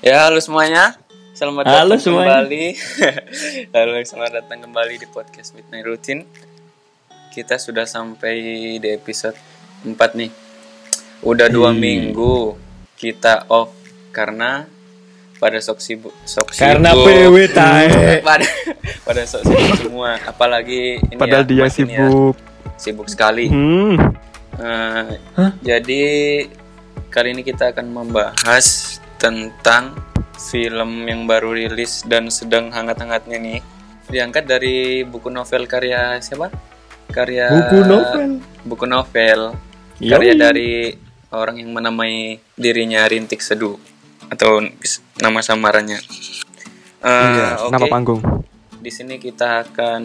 [0.00, 0.96] Ya, halo semuanya.
[1.36, 2.40] Selamat Halo datang semuanya.
[2.40, 2.64] kembali.
[3.76, 6.24] halo, selamat datang kembali di podcast Midnight Routine.
[7.28, 8.34] Kita sudah sampai
[8.80, 9.36] di episode
[9.84, 10.32] 4 nih.
[11.20, 11.76] Udah dua Ih.
[11.76, 12.56] minggu
[12.96, 13.76] kita off
[14.08, 14.64] karena
[15.36, 17.04] pada sok sibuk, sok Karena sibuk.
[17.04, 17.88] PW tae.
[18.28, 18.48] pada
[19.04, 20.16] pada sok sibuk semua.
[20.24, 22.36] Apalagi ini Padahal ya, dia Mas ini ya, sibuk.
[22.80, 23.52] sibuk sekali.
[23.52, 23.96] Hmm.
[24.56, 25.52] Hah?
[25.60, 26.04] Jadi
[27.08, 29.94] kali ini kita akan membahas tentang
[30.40, 33.60] film yang baru rilis dan sedang hangat-hangatnya nih.
[34.08, 36.48] Diangkat dari buku novel karya siapa?
[37.12, 38.30] Karya Buku novel.
[38.64, 39.40] Buku novel.
[40.00, 40.10] Yoi.
[40.10, 40.70] Karya dari
[41.30, 43.76] orang yang menamai dirinya Rintik Seduh
[44.32, 44.64] atau
[45.20, 46.00] nama samarannya.
[47.00, 47.72] Eh, Iya, oke.
[47.76, 48.20] nama panggung.
[48.80, 50.02] Di sini kita akan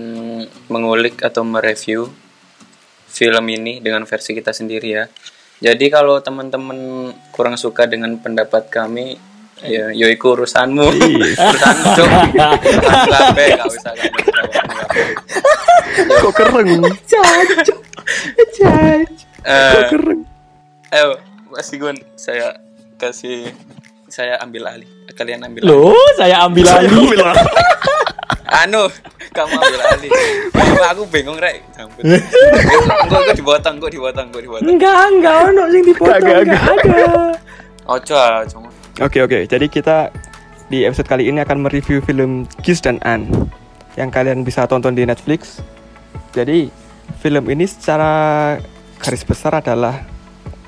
[0.67, 2.11] mengulik atau mereview
[3.07, 5.07] film ini dengan versi kita sendiri ya.
[5.63, 9.15] Jadi kalau teman-teman kurang suka dengan pendapat kami,
[9.63, 10.83] ya yoiku urusanmu.
[10.99, 12.09] urusanmu, Cuk.
[12.11, 14.11] Urusanmu kabeh, gak usah usah.
[15.95, 16.83] Kok kereng?
[19.47, 20.21] Eh, Kok kereng?
[20.91, 22.59] ayo, Mas Igun, saya
[22.99, 23.51] kasih
[24.11, 24.89] saya ambil alih.
[25.15, 25.71] Kalian ambil alih.
[25.71, 27.15] Loh, saya ambil Saya alih.
[28.45, 28.89] Anu,
[29.33, 30.09] kamu ambil alih.
[30.93, 31.61] Aku bingung, Rek.
[31.77, 32.03] Ampun.
[32.05, 34.67] Engko engko dipotong, engko dipotong, engko dipotong.
[34.69, 36.85] Enggak, enggak ono sing dipotong, Enggak, enggak enggak.
[36.85, 37.15] ada.
[37.93, 38.69] Ojo ah, cuma.
[38.97, 40.09] Oke oke, jadi kita
[40.71, 43.29] di episode kali ini akan mereview film Kiss dan Anne
[43.93, 45.61] yang kalian bisa tonton di Netflix.
[46.33, 46.73] Jadi
[47.21, 48.55] film ini secara
[48.97, 50.01] garis besar adalah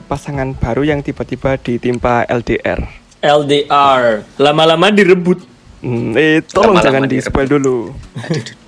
[0.06, 2.86] pasangan baru yang tiba-tiba ditimpa LDR.
[3.26, 5.57] LDR, lama-lama direbut.
[5.88, 7.96] Hmm, eh tolong Lama-lama jangan di spoil dulu.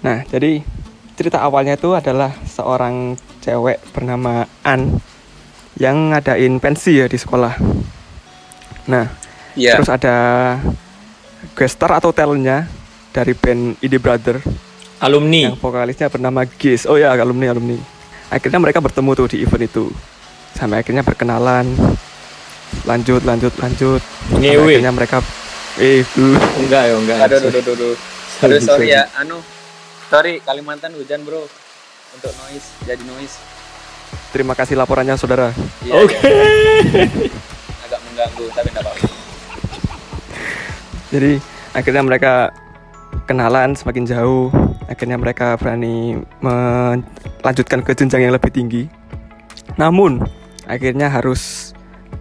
[0.07, 0.63] Nah, jadi
[1.19, 5.03] cerita awalnya itu adalah seorang cewek bernama An
[5.75, 7.59] yang ngadain pensi ya di sekolah.
[8.87, 9.05] Nah,
[9.59, 9.75] Iya.
[9.75, 10.15] terus ada
[11.59, 12.71] guest star atau talentnya
[13.11, 14.39] dari band Indie Brother
[15.03, 15.51] Alumni.
[15.51, 16.87] yang vokalisnya bernama Giz.
[16.87, 17.75] Oh ya, alumni alumni.
[18.31, 19.91] Akhirnya mereka bertemu tuh di event itu.
[20.55, 21.67] Sampai akhirnya berkenalan.
[22.87, 23.99] Lanjut, lanjut, lanjut.
[24.31, 25.19] Sampai akhirnya mereka
[25.79, 26.03] eh
[26.59, 27.17] Enggak ya, enggak.
[27.25, 27.95] Aduh, aduh, aduh, aduh.
[28.39, 29.39] Aduh, sorry ya, anu.
[30.11, 31.47] Sorry, Kalimantan hujan, Bro.
[32.15, 33.37] Untuk noise, jadi noise.
[34.33, 35.53] terima kasih laporannya saudara.
[35.85, 36.17] Iya, Oke.
[36.17, 37.29] iya.
[37.85, 39.07] agak mengganggu, tapi enggak apa-apa.
[41.09, 41.31] Jadi
[41.73, 42.33] akhirnya mereka
[43.25, 44.49] kenalan semakin jauh.
[44.89, 48.89] Akhirnya mereka berani melanjutkan ke jenjang yang lebih tinggi.
[49.77, 50.25] Namun
[50.65, 51.73] akhirnya harus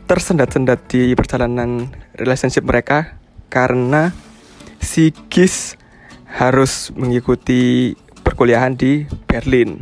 [0.04, 1.88] tersendat-sendat di perjalanan
[2.20, 3.16] relationship mereka
[3.48, 4.12] karena
[4.78, 5.76] si Gis
[6.28, 7.92] harus mengikuti
[8.22, 9.80] perkuliahan di Berlin.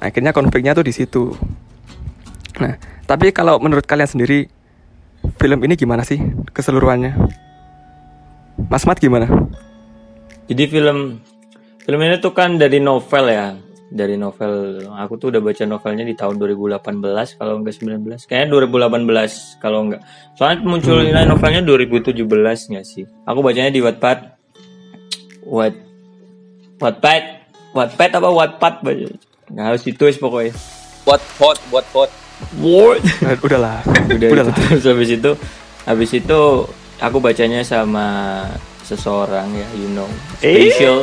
[0.00, 1.34] Akhirnya konfliknya tuh di situ.
[2.62, 4.48] Nah, tapi kalau menurut kalian sendiri
[5.36, 6.18] film ini gimana sih
[6.54, 7.12] keseluruhannya?
[8.70, 9.28] Mas Mat gimana?
[10.48, 11.20] Jadi film
[11.84, 13.56] film ini tuh kan dari novel ya.
[13.90, 16.78] Dari novel aku tuh udah baca novelnya di tahun 2018
[17.34, 18.06] kalau enggak 19.
[18.30, 20.00] Kayaknya 2018 kalau enggak.
[20.38, 22.22] Soalnya muncul nilai novelnya 2017
[22.70, 23.04] nggak sih?
[23.26, 24.18] Aku bacanya di Wattpad.
[25.42, 25.74] What
[26.78, 27.22] Wattpad
[27.74, 29.06] Wattpad apa Wattpad baca.
[29.50, 30.54] Nggak harus ditulis pokoknya.
[31.02, 32.10] Buat pot, buat pot.
[32.62, 33.02] What?
[33.26, 33.78] Nah, udahlah.
[34.06, 34.54] udah udahlah.
[34.54, 35.30] itu terus habis itu
[35.84, 36.40] habis itu
[37.02, 38.06] aku bacanya sama
[38.90, 40.10] seseorang ya you know.
[40.40, 40.98] Eh, special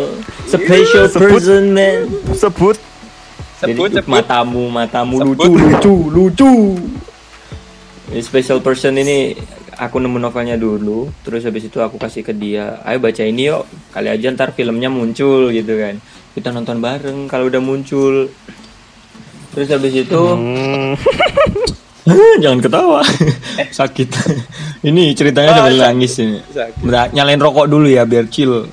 [0.46, 1.32] special sebut.
[1.32, 2.04] person man.
[2.34, 2.78] Sebut.
[3.58, 4.12] Sebut, Jadi sebut.
[4.12, 5.38] matamu matamu Sebut.
[5.40, 6.54] lucu lucu lucu.
[8.08, 9.36] Ini special person ini
[9.74, 13.62] aku nemu novelnya dulu terus habis itu aku kasih ke dia ayo baca ini yuk
[13.92, 15.98] kali aja ntar filmnya muncul gitu kan.
[16.32, 18.30] Kita nonton bareng kalau udah muncul.
[19.50, 20.94] Terus habis itu Hmm,
[22.44, 23.02] Jangan ketawa.
[23.70, 24.08] Sakit.
[24.90, 25.86] ini ceritanya Oh, sambil sakit.
[25.86, 26.40] nangis ini.
[26.48, 27.12] Sakit.
[27.14, 28.66] Nyalain rokok dulu ya biar chill.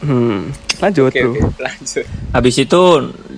[0.00, 0.64] hmm.
[0.76, 1.32] Lanjut Oke, bro.
[1.32, 2.04] oke, lanjut.
[2.30, 2.80] Habis itu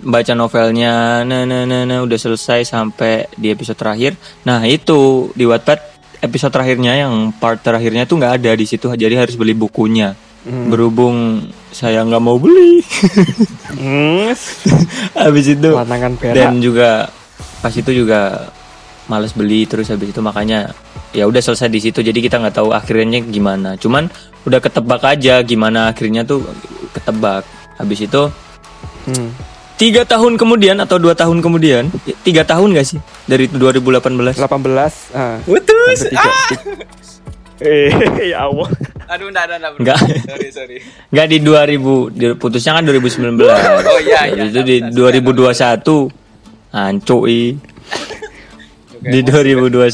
[0.03, 4.19] baca novelnya, nah, nah, nah, nah, udah selesai sampai di episode terakhir.
[4.43, 5.79] Nah itu di Wattpad
[6.19, 10.19] episode terakhirnya yang part terakhirnya tuh nggak ada di situ, jadi harus beli bukunya.
[10.43, 10.67] Hmm.
[10.67, 12.83] Berhubung saya nggak mau beli,
[13.79, 14.35] Hmm.
[15.23, 15.71] habis itu
[16.35, 17.07] dan juga
[17.59, 18.51] pas itu juga
[19.09, 20.71] males beli terus habis itu makanya
[21.11, 24.13] ya udah selesai di situ jadi kita nggak tahu akhirnya gimana cuman
[24.45, 26.45] udah ketebak aja gimana akhirnya tuh
[26.93, 27.43] ketebak
[27.75, 28.29] habis itu
[29.09, 29.33] Hmm.
[29.75, 34.37] tiga tahun kemudian atau dua tahun kemudian ya, tiga tahun gak sih dari 2018 18
[35.17, 35.41] ah.
[35.41, 35.99] Putus.
[36.05, 36.29] Tiga.
[37.59, 37.89] Eh,
[38.31, 38.69] ya Allah.
[39.09, 39.99] Aduh, enggak, enggak, enggak.
[39.99, 39.99] Enggak.
[40.29, 40.77] Sorry, sorry.
[41.09, 41.75] nggak di 2000
[42.13, 44.43] di- putusnya kan 2019 Oh, iya, iya.
[44.47, 46.07] Itu di 2021
[46.69, 47.78] ancoi Oke,
[49.09, 49.89] di 2021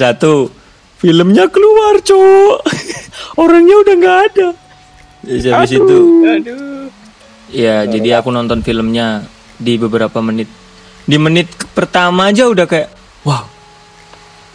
[0.99, 2.56] filmnya keluar cuk
[3.43, 4.49] orangnya udah nggak ada.
[5.25, 5.99] Terus habis itu.
[6.25, 6.88] Aduh.
[7.55, 9.22] ya jadi aku nonton filmnya
[9.61, 10.50] di beberapa menit.
[11.05, 12.88] Di menit pertama aja udah kayak
[13.28, 13.44] wow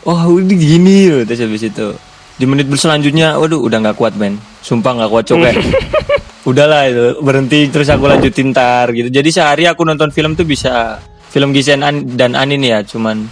[0.07, 1.95] wah ini gini loh terus habis itu.
[2.39, 4.35] Di menit selanjutnya waduh udah nggak kuat men.
[4.59, 5.57] Sumpah nggak kuat cok kayak
[6.49, 9.07] udahlah itu berhenti terus aku lanjutin tar gitu.
[9.07, 13.29] Jadi sehari aku nonton film tuh bisa film Gisen An- dan Anin ya cuman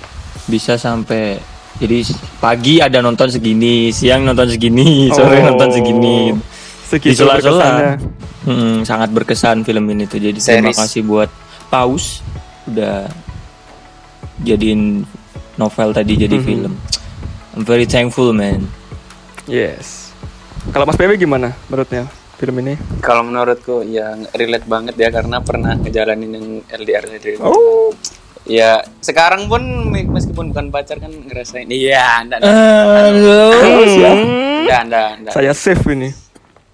[0.47, 1.37] bisa sampai
[1.77, 2.01] jadi
[2.39, 5.43] pagi ada nonton segini siang nonton segini sore Oh.
[5.45, 6.39] nonton segini di
[6.87, 7.93] Segitu sela-sela berkesannya.
[8.47, 10.77] Mm, sangat berkesan film ini tuh jadi terima Series.
[10.79, 11.29] kasih buat
[11.67, 12.23] Paus
[12.65, 13.11] udah
[14.39, 15.03] jadiin
[15.55, 16.73] novel tadi jadi film
[17.51, 18.67] I'm very thankful man
[19.45, 20.11] Yes.
[20.69, 22.03] Kalau Mas PW gimana menurutnya
[22.35, 22.75] film ini?
[22.99, 27.39] Kalau menurutku ya relate banget ya karena pernah ngejalanin yang LDR sendiri.
[27.39, 27.95] Oh,
[28.47, 29.61] Ya sekarang pun
[29.91, 31.67] meskipun bukan pacar kan ngerasain.
[31.67, 32.55] Iya, enggak, enggak,
[34.87, 35.33] enggak, enggak.
[35.35, 36.09] saya save ini.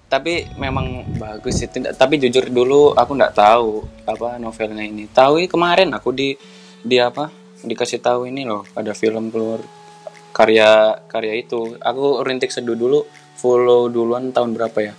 [0.06, 1.82] Tapi memang bagus itu.
[1.82, 5.10] Tapi jujur dulu aku nggak tahu apa novelnya ini.
[5.10, 6.38] Tahu ini kemarin aku di
[6.84, 7.28] di apa
[7.64, 9.58] dikasih tahu ini loh ada film keluar
[10.30, 11.74] karya karya itu.
[11.82, 13.02] Aku rintik seduh dulu
[13.34, 14.94] follow duluan tahun berapa ya?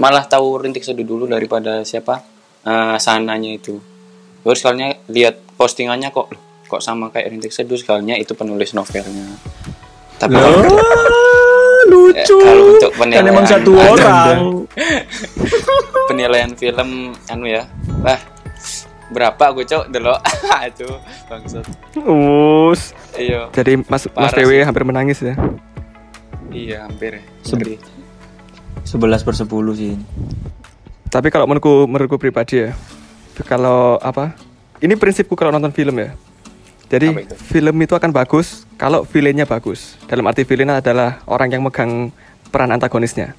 [0.00, 2.34] Malah tahu rintik seduh dulu daripada siapa
[2.64, 3.76] Eh, sananya itu.
[4.40, 9.26] Baru sekalinya lihat postingannya kok loh, kok sama kayak rintik seduh sekalinya itu penulis novelnya.
[10.16, 14.38] Tapi kalau- Eh, lucu kalau untuk kan penilaian emang satu ada- orang.
[16.08, 16.90] penilaian film
[17.26, 17.68] anu ya.
[18.00, 18.18] Lah
[19.10, 19.84] berapa gue cok?
[19.92, 20.14] Dulu
[20.64, 20.86] itu
[21.28, 21.64] bangsat.
[22.00, 22.96] Us.
[23.14, 23.50] iya.
[23.50, 25.34] Jadi Mas Mas Parah PW hampir menangis ya.
[26.48, 27.18] iya hampir.
[27.18, 27.78] Ya Sebe-
[28.84, 29.92] 11 per 10 sih.
[31.08, 32.70] Tapi kalau menurutku menurutku pribadi ya,
[33.44, 34.34] kalau apa?
[34.84, 36.12] Ini prinsipku kalau nonton film ya.
[36.84, 37.34] Jadi itu?
[37.42, 39.96] film itu akan bagus kalau villainnya bagus.
[40.04, 42.12] Dalam arti villain adalah orang yang megang
[42.52, 43.32] peran antagonisnya.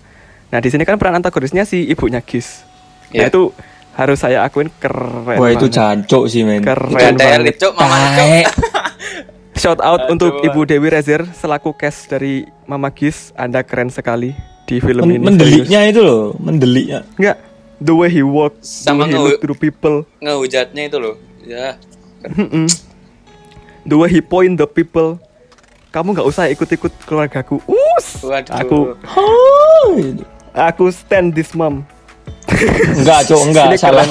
[0.50, 2.65] Nah di sini kan peran antagonisnya si ibunya Gis.
[3.13, 3.30] Nah Iya.
[3.30, 3.53] itu
[3.94, 5.38] harus saya akuin keren.
[5.38, 7.56] wah itu cancok sih men Keren banget.
[7.56, 7.95] cok mama.
[9.56, 10.31] Shout out Aduh, untuk.
[10.44, 13.31] Ibu Dewi Rezer selaku cast dari Mama Gis.
[13.33, 15.24] Anda keren sekali di film Men- ini.
[15.24, 17.15] mendeliknya itu loh mendeliknya serius.
[17.15, 17.38] Enggak,
[17.80, 20.98] the way he walk, Sama the way he nge- look to the people, ngehujatnya itu
[20.98, 21.15] loh
[21.45, 21.77] ya
[22.25, 22.65] Mm-mm.
[23.83, 25.21] the way he point the people.
[25.89, 27.62] Kamu nggak usah ikut-ikut keluargaku.
[27.63, 28.51] Us, Waduh.
[28.51, 28.80] aku
[30.51, 31.86] aku stand this mom.
[32.97, 34.07] enggak cok enggak Ini salah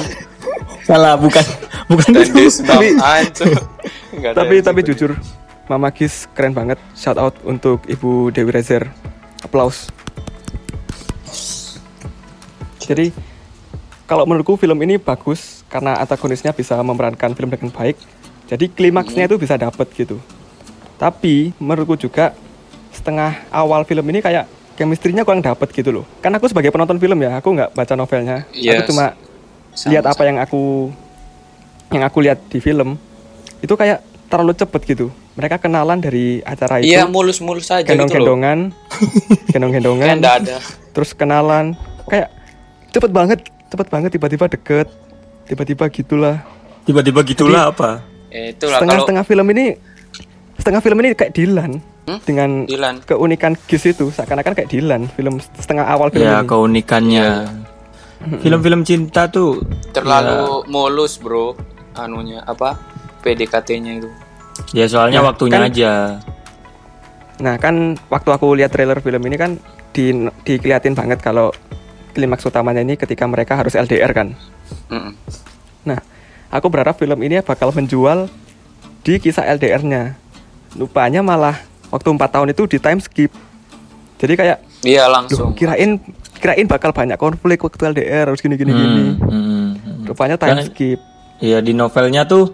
[0.81, 1.43] salah bukan
[1.85, 3.45] bukan itu this Tapi- ada
[4.33, 4.89] tapi yang tapi gitu.
[4.95, 5.11] jujur,
[5.67, 6.79] Mama Gis keren banget.
[6.93, 8.87] Shout out untuk Ibu Dewi Rezer.
[9.41, 9.91] Applause.
[12.79, 13.13] Jadi
[14.05, 17.99] kalau menurutku film ini bagus karena antagonisnya bisa memerankan film dengan baik.
[18.47, 20.23] Jadi klimaksnya itu bisa dapet gitu.
[20.95, 22.31] Tapi menurutku juga
[22.95, 24.47] setengah awal film ini kayak
[24.79, 26.05] chemistry-nya kurang dapet gitu loh.
[26.23, 28.47] Kan aku sebagai penonton film ya, aku nggak baca novelnya.
[28.55, 28.87] Yes.
[28.87, 29.19] Aku cuma
[29.75, 30.95] Sama, lihat apa yang aku
[31.91, 32.95] yang aku lihat di film.
[33.59, 33.99] Itu kayak
[34.31, 35.11] terlalu cepet gitu.
[35.35, 36.95] Mereka kenalan dari acara itu.
[36.95, 38.71] iya mulus-mulus aja gitu gendong-gendongan,
[39.51, 40.57] gendong-gendongan, nggak ada
[40.95, 41.75] terus kenalan,
[42.07, 42.31] kayak
[42.95, 44.87] cepet banget, cepet banget tiba-tiba deket,
[45.45, 46.37] tiba-tiba gitulah.
[46.81, 48.05] tiba-tiba gitulah apa?
[48.29, 49.65] Eh, itulah kalau Setengah-setengah film ini,
[50.55, 51.71] setengah film ini kayak Dilan
[52.05, 52.21] Hmm?
[52.21, 56.47] dengan Dilan keunikan Gis itu seakan-akan kayak Dilan film setengah awal film ya ini.
[56.47, 57.29] keunikannya.
[58.39, 61.53] Film-film cinta tuh terlalu mulus bro
[61.95, 62.77] anunya apa
[63.21, 64.09] PDKT-nya itu.
[64.71, 65.91] Ya soalnya Nah, waktunya kan- aja.
[67.37, 67.75] Nah kan
[68.07, 69.57] waktu aku lihat trailer film ini kan
[69.89, 71.49] di dikeliatin banget kalau
[72.11, 74.37] klimaks utamanya ini ketika mereka harus LDR kan.
[75.85, 75.99] Nah,
[76.49, 78.27] aku berharap film ini bakal menjual
[79.01, 80.17] di kisah LDR-nya.
[80.75, 81.61] Lupanya malah
[81.93, 83.31] waktu 4 tahun itu di time skip.
[84.17, 86.01] Jadi kayak iya duh, langsung kirain
[86.35, 89.03] kirain bakal banyak konflik waktu LDR harus gini gini gini.
[89.15, 90.03] Hmm, hmm, hmm.
[90.09, 90.99] Rupanya time skip.
[91.39, 92.51] Iya di novelnya tuh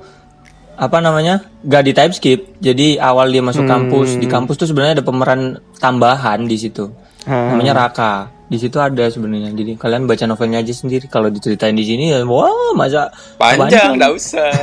[0.82, 4.98] apa namanya gak di type skip jadi awal dia masuk kampus di kampus tuh sebenarnya
[4.98, 6.90] ada pemeran tambahan di situ
[7.22, 7.54] Ah.
[7.54, 9.56] namanya Raka di situ ada sebenarnya.
[9.56, 11.08] Jadi kalian baca novelnya aja sendiri.
[11.08, 13.08] Kalau diceritain di sini ya wah masa
[13.40, 14.52] panjang nggak usah.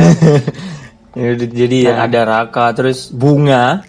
[1.18, 3.82] Ya, jadi ada Raka terus bunga.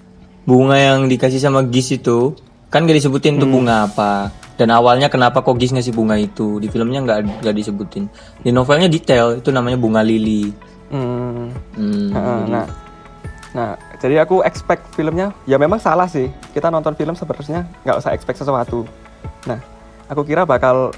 [0.50, 2.34] Bunga yang dikasih sama Gis itu
[2.74, 4.34] kan gak disebutin tuh bunga apa.
[4.58, 6.58] Dan awalnya kenapa kok Gis ngasih bunga itu?
[6.58, 8.10] Di filmnya nggak nggak disebutin.
[8.42, 10.50] Di novelnya detail itu namanya bunga lili.
[10.90, 11.54] Hmm.
[11.78, 12.66] Hmm, Heeh, nah,
[13.54, 16.34] nah, jadi aku expect filmnya ya memang salah sih.
[16.50, 18.90] Kita nonton film sebenarnya nggak usah expect sesuatu.
[19.46, 19.62] Nah,
[20.10, 20.92] aku kira bakal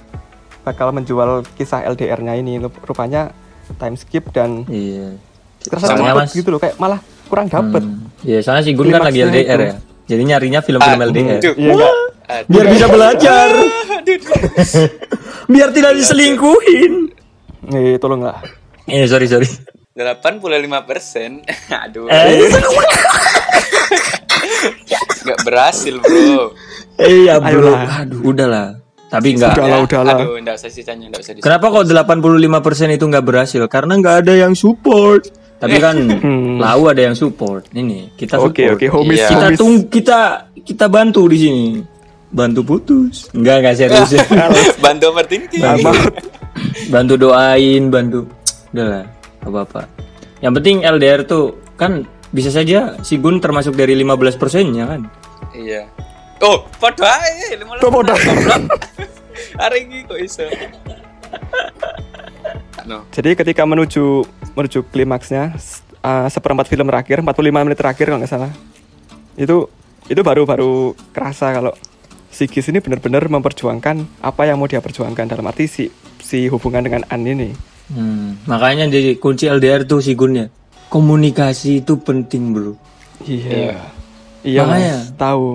[0.61, 2.57] bakal menjual kisah LDR-nya ini.
[2.57, 3.29] Rup- Rupanya
[3.73, 5.13] time skip dan iya
[5.59, 7.79] terasa cepet Mas- gitu loh, kayak malah kurang dapet.
[7.79, 8.09] Hmm.
[8.21, 9.67] Iya, soalnya si Gun kan lagi LDR itu.
[9.67, 9.73] ya.
[10.07, 11.39] Jadi nyarinya film-film LDR.
[11.39, 11.53] Aduh.
[11.53, 11.89] Iya
[12.47, 13.49] biar bisa belajar
[15.51, 17.11] biar tidak diselingkuhin
[17.67, 18.39] Eh, tolonglah.
[18.85, 19.43] eh sorry sorry
[19.93, 20.39] 85
[20.81, 21.43] persen.
[21.83, 22.07] Aduh.
[22.07, 22.47] eh,
[25.21, 26.55] Nggak berhasil bro.
[26.97, 28.01] iya bro Ayolah.
[28.01, 28.67] aduh udahlah
[29.11, 30.17] tapi enggak Udahlah, udahlah.
[30.23, 31.33] Aduh, nggak usah sisanya, nggak usah.
[31.43, 33.61] Kenapa kok 85% itu nggak berhasil?
[33.67, 35.27] Karena nggak ada yang support.
[35.59, 35.99] Tapi kan
[36.63, 37.67] lau ada yang support.
[37.75, 38.55] Ini kita support.
[38.55, 39.27] Oke, oke, homies, Iya.
[39.27, 40.19] Kita tung kita
[40.63, 41.65] kita bantu di sini.
[42.31, 43.27] Bantu putus.
[43.35, 44.11] Enggak enggak serius.
[44.85, 45.59] Bantu overthinking.
[45.59, 46.15] Amat.
[46.93, 48.23] bantu doain, bantu.
[48.71, 49.03] Udahlah,
[49.43, 49.81] apa apa.
[50.39, 55.01] Yang penting LDR tuh kan bisa saja si Gun termasuk dari 15 persennya kan.
[55.51, 55.83] Iya.
[56.41, 58.13] Oh, podo ae, lima Kok podo?
[59.61, 60.45] Hari ini kok iso.
[62.89, 63.05] No.
[63.13, 64.25] Jadi ketika menuju
[64.57, 65.53] menuju klimaksnya
[66.01, 68.51] uh, seperempat film terakhir, 45 menit terakhir kalau nggak salah.
[69.37, 69.69] Itu
[70.09, 71.77] itu baru baru kerasa kalau
[72.33, 75.83] si Gis ini benar-benar memperjuangkan apa yang mau dia perjuangkan dalam arti si
[76.17, 77.53] si hubungan dengan An ini.
[77.91, 80.47] Hmm, makanya jadi kunci LDR tuh si Gun ya.
[80.91, 82.75] Komunikasi itu penting, Bro.
[83.23, 83.79] Iya.
[84.41, 84.95] Iya, Makanya.
[84.97, 85.15] Mas.
[85.15, 85.47] Tahu.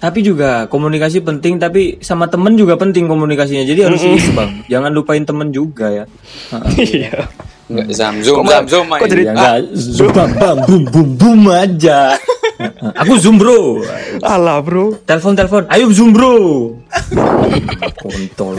[0.00, 3.62] Tapi juga komunikasi penting, tapi sama temen juga penting komunikasinya.
[3.62, 4.64] Jadi harus seimbang.
[4.66, 6.04] Jangan lupain temen juga ya.
[6.80, 7.28] Iya.
[7.70, 8.98] Enggak zamzum, Kok malah- zamzum main.
[8.98, 12.18] kok jadi- Ya zoom bam bam bum bum bum aja.
[12.96, 13.78] Aku zoom bro.
[14.20, 14.98] Alah, Bro.
[15.04, 15.62] Telepon telepon.
[15.68, 16.34] Ayo zoom bro.
[17.94, 18.58] Kontol.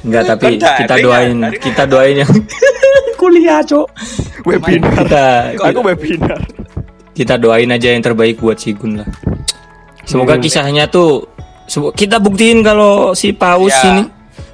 [0.00, 2.30] Enggak tapi kita doain, kita doain yang
[3.20, 3.88] kuliah, Cok.
[4.44, 4.92] Webinar.
[5.02, 5.24] Kita
[5.64, 6.40] Aku webinar.
[7.10, 9.08] kita doain aja yang terbaik buat si Gun lah.
[10.04, 11.24] Semoga kisahnya tuh
[11.96, 14.02] kita buktiin kalau si Paus Ya, ini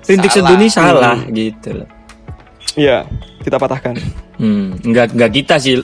[0.06, 0.50] rintik salah.
[0.54, 1.88] ini salah gitu loh.
[2.78, 3.02] Iya,
[3.42, 3.98] kita patahkan.
[4.38, 5.82] Hmm, enggak enggak kita sih.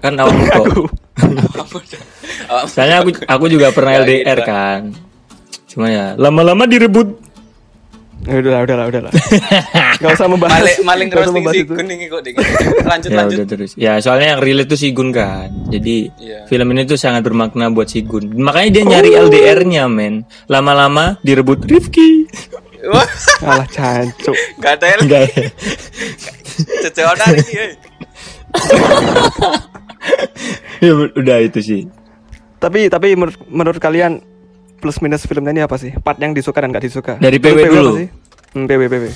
[0.00, 0.64] Kan kok.
[2.48, 4.80] Oh, Soalnya aku aku juga pernah LDR kan.
[5.68, 7.25] Cuma ya lama-lama direbut.
[8.26, 9.12] Ya, udahlah, udahlah, udahlah.
[10.02, 10.58] Gak usah membahas.
[10.58, 11.72] maling maling membahas si itu.
[11.72, 12.34] kuning kok ding.
[12.82, 13.36] Lanjut Ya lanjut.
[13.36, 13.70] udah terus.
[13.74, 15.48] Ya soalnya yang relate tuh si Gun kan.
[15.66, 16.42] Jadi Iya.
[16.44, 18.34] film ini tuh sangat bermakna buat si Gun.
[18.34, 20.26] Makanya dia nyari LDR-nya men.
[20.46, 22.26] Lama-lama direbut Rifki.
[22.84, 23.06] Wah,
[23.42, 24.34] Alah, cancuk.
[24.58, 24.86] enggak ada
[26.82, 27.54] cecewan hari ini.
[27.56, 27.70] eh.
[30.80, 31.82] ya udah itu sih.
[32.56, 34.22] Tapi tapi menur- menurut kalian
[34.76, 35.92] plus minus filmnya ini apa sih?
[35.96, 37.14] Part yang disuka dan gak disuka.
[37.16, 37.92] Dari PW Menurut dulu.
[38.56, 39.04] Hmm, PW PW.
[39.04, 39.12] Eh,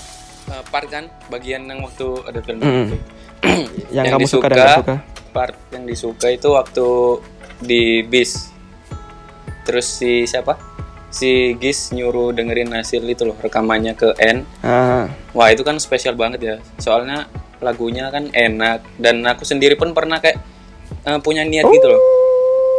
[0.69, 2.87] part kan bagian yang waktu ada film Mm-mm.
[2.87, 2.97] itu.
[3.97, 4.97] Yang, kamu suka dan gak suka.
[5.31, 6.87] part yang disuka itu waktu
[7.59, 8.53] di bis
[9.63, 10.61] terus si siapa
[11.09, 16.15] si Gis nyuruh dengerin hasil itu loh rekamannya ke N Ah, wah itu kan spesial
[16.15, 20.37] banget ya soalnya lagunya kan enak dan aku sendiri pun pernah kayak
[21.03, 22.03] eh, punya niat gitu loh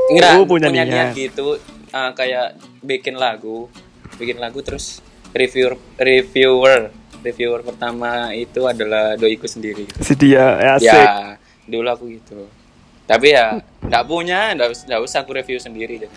[0.08, 0.94] Enggak, Oh, punya punya, niat.
[1.08, 1.16] niat.
[1.16, 1.56] gitu
[1.90, 3.66] eh, kayak bikin lagu
[4.16, 5.00] bikin lagu terus
[5.32, 6.80] reviewer reviewer
[7.22, 9.86] reviewer pertama itu adalah doiku sendiri.
[10.02, 10.90] Si dia ya, asik.
[10.90, 12.50] ya dulu aku gitu.
[13.06, 16.16] Tapi ya nggak punya nggak us- nggak usah aku review sendiri jadi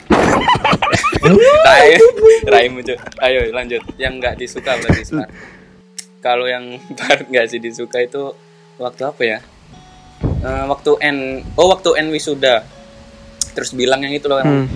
[1.64, 1.98] Rai
[2.44, 2.80] Raimu
[3.20, 3.82] ayo lanjut.
[3.96, 5.30] Yang nggak disuka berarti Smart.
[6.20, 8.32] kalau yang part nggak sih disuka itu
[8.78, 9.38] waktu apa ya?
[10.44, 11.18] Eh, waktu N
[11.56, 12.64] oh waktu N wisuda.
[13.54, 14.66] Terus bilang yang itu loh Hmm.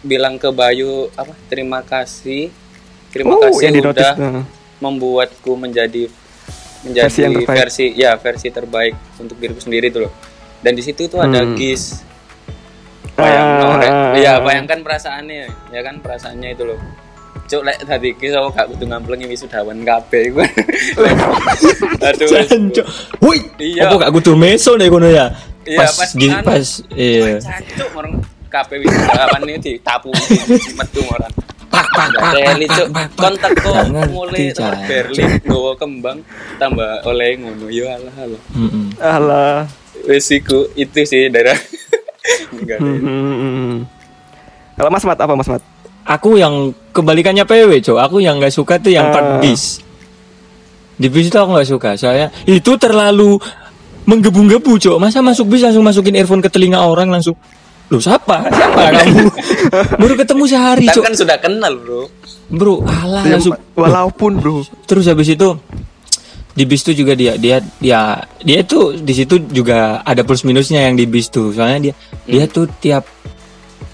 [0.00, 2.48] bilang ke Bayu apa terima kasih
[3.10, 4.02] terima Oh, kasih yang di notice.
[4.02, 4.44] udah Nah.
[4.78, 6.08] membuatku menjadi
[6.80, 7.56] menjadi Versi yang terbaik.
[7.58, 10.12] versi ya versi terbaik untuk diriku sendiri tuh loh
[10.58, 11.52] dan di situ tuh ada Hmm.
[11.54, 12.00] gis
[13.12, 13.48] bayang
[13.84, 14.16] Ah.
[14.16, 16.80] ya bayangkan perasaannya ya kan perasaannya itu loh
[17.44, 20.40] cuk lek tadi gis aku gak kudu ngamplengi wisudawan kabeh iku
[22.00, 22.46] aduh wes.
[22.46, 22.86] Jancuk.
[23.20, 23.86] Woi, Iya.
[23.86, 25.34] apa gak kudu meso nih kono ya?
[25.62, 26.46] Iya, Pas pas gi- anu.
[26.46, 27.36] pas iya.
[27.38, 28.14] Cancuk morong
[28.46, 30.08] kabeh wisudawan ini ditapu
[30.72, 31.32] metu orang
[31.90, 33.08] Pak pak pak.
[33.14, 33.74] Kontak kok
[34.08, 34.50] mulai
[34.86, 36.18] Berlin gowo kembang
[36.56, 38.84] tambah oleh ngono ya alah alah Mm-mm.
[38.96, 39.58] Alah.
[40.02, 41.58] wes iku itu sih daerah
[42.54, 42.86] enggak ada.
[42.86, 43.78] Hmm, hmm, hmm.
[44.74, 45.62] Kalau Mas Mat apa Mas Mat?
[46.02, 47.98] Aku yang kebalikannya PW, Cok.
[48.00, 49.12] Aku yang nggak suka tuh yang Ah.
[49.12, 49.84] part bis.
[50.96, 53.36] Di bis itu aku nggak suka, soalnya itu terlalu
[54.04, 54.96] menggebu-gebu, Cok.
[54.96, 57.36] Masa masuk bis langsung masukin earphone ke telinga orang langsung
[57.90, 58.46] Loh siapa?
[58.48, 59.26] Siapa kamu?
[59.98, 62.06] Baru ketemu sehari, Kita kan sudah kenal bro
[62.50, 64.62] Bro, alah Ya, langsung walaupun bro.
[64.86, 65.54] terus habis itu
[66.50, 70.82] di bis tuh juga dia dia dia dia tuh di situ juga ada plus minusnya
[70.82, 71.94] yang di bis tuh soalnya dia
[72.26, 73.06] dia tuh tiap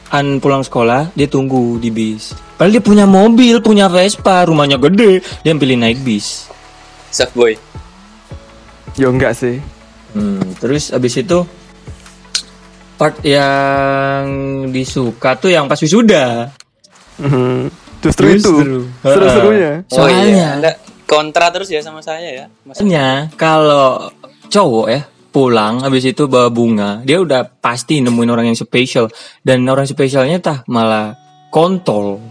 [0.08, 5.20] an pulang sekolah dia tunggu di bis padahal dia punya mobil punya Vespa rumahnya gede
[5.44, 6.48] dia pilih naik bis
[7.12, 7.52] Soft boy
[8.96, 9.60] Yo enggak sih.
[10.16, 11.44] hmm, terus habis itu
[12.96, 14.24] part yang
[14.72, 16.50] disuka tuh yang pas wisuda
[17.16, 17.72] Hmm.
[18.04, 19.82] Justru, itu seru-serunya.
[19.96, 20.70] Oh iya, Soalnya Anda
[21.08, 22.46] kontra terus ya sama saya ya.
[22.62, 22.78] Mas.
[22.78, 24.12] Soalnya kalau
[24.52, 25.00] cowok ya
[25.32, 29.08] pulang habis itu bawa bunga, dia udah pasti nemuin orang yang spesial
[29.42, 31.16] dan orang spesialnya tah malah
[31.48, 32.20] kontol.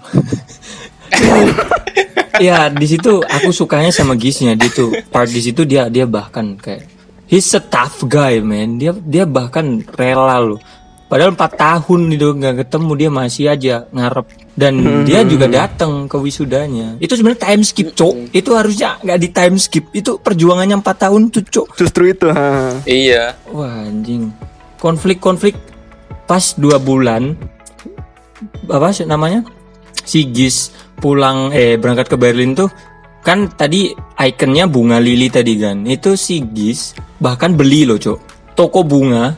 [2.45, 6.59] ya di situ aku sukanya sama Gisnya dia tuh part di situ dia dia bahkan
[6.59, 6.94] kayak
[7.29, 8.77] he's a tough guy man.
[8.77, 10.61] Dia dia bahkan rela loh.
[11.05, 14.25] Padahal 4 tahun itu nggak ketemu dia masih aja ngarep.
[14.57, 16.97] Dan dia juga datang ke wisudanya.
[16.97, 18.33] Itu sebenarnya time skip cok.
[18.33, 19.85] Itu harusnya nggak di time skip.
[19.93, 21.67] Itu perjuangannya 4 tahun tuh cok.
[21.77, 22.27] Justru itu.
[22.33, 22.73] ha.
[22.89, 23.37] Iya.
[23.53, 24.33] wah anjing.
[24.81, 25.53] Konflik-konflik
[26.25, 27.37] pas dua bulan
[28.65, 29.45] apa sih namanya?
[30.05, 32.69] Si Gis pulang eh berangkat ke Berlin tuh
[33.25, 33.89] kan tadi
[34.21, 38.19] ikonnya bunga lili tadi kan itu si Gis bahkan beli loh cok.
[38.53, 39.33] Toko bunga.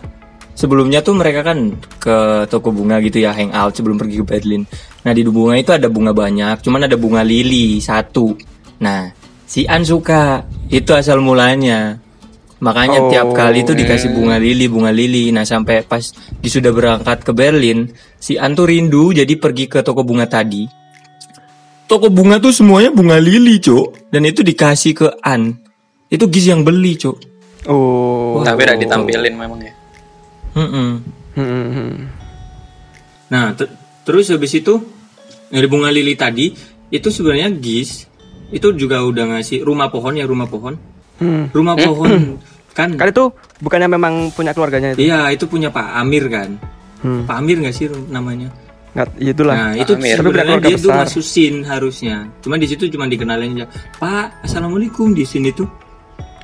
[0.57, 4.65] Sebelumnya tuh mereka kan ke toko bunga gitu ya hangout sebelum pergi ke Berlin.
[5.05, 8.35] Nah di bunga itu ada bunga banyak cuman ada bunga lili satu.
[8.83, 9.07] Nah
[9.47, 11.95] si An suka itu asal mulanya.
[12.57, 13.09] Makanya Oh.
[13.13, 15.29] tiap kali tuh dikasih bunga lili bunga lili.
[15.29, 16.01] Nah sampai pas
[16.41, 20.76] dia sudah berangkat ke Berlin si An tuh rindu jadi pergi ke toko bunga tadi
[21.87, 25.55] toko bunga tuh semuanya bunga lili cok dan itu dikasih ke An
[26.11, 28.39] itu Giz yang beli cok Oh.
[28.47, 29.73] Tapi udah ditampilin memang ya.
[30.55, 31.03] Hmm,
[31.35, 31.93] hmm.
[33.27, 33.75] Nah, ter-
[34.07, 34.79] terus habis itu
[35.51, 36.55] dari bunga lili tadi
[36.87, 38.07] itu sebenarnya Gis
[38.47, 40.79] itu juga udah ngasih rumah pohon ya rumah pohon.
[41.19, 41.51] Hmm.
[41.51, 42.39] Rumah pohon
[42.77, 43.25] kan Kan itu
[43.59, 45.11] bukannya memang punya keluarganya itu?
[45.11, 46.55] Iya, itu punya Pak Amir kan.
[47.03, 47.27] Hmm.
[47.27, 48.47] Pak Amir nggak sih namanya?
[48.93, 49.55] Nggak, itulah.
[49.55, 49.95] Nah, itu Amir.
[49.95, 50.99] Tapi punya sebenarnya keluarga dia tuh besar.
[51.05, 52.15] masusin harusnya.
[52.41, 53.65] Cuma di situ cuma dikenalin aja.
[53.97, 55.69] Pak, assalamualaikum di sini tuh.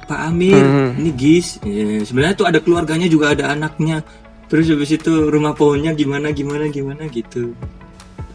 [0.03, 0.99] Pak Amir, Hmm.
[0.99, 1.57] ini Gis.
[1.63, 4.03] Ya, sebenarnya tuh ada keluarganya juga ada anaknya.
[4.51, 7.55] Terus habis itu rumah pohonnya gimana gimana gimana gitu.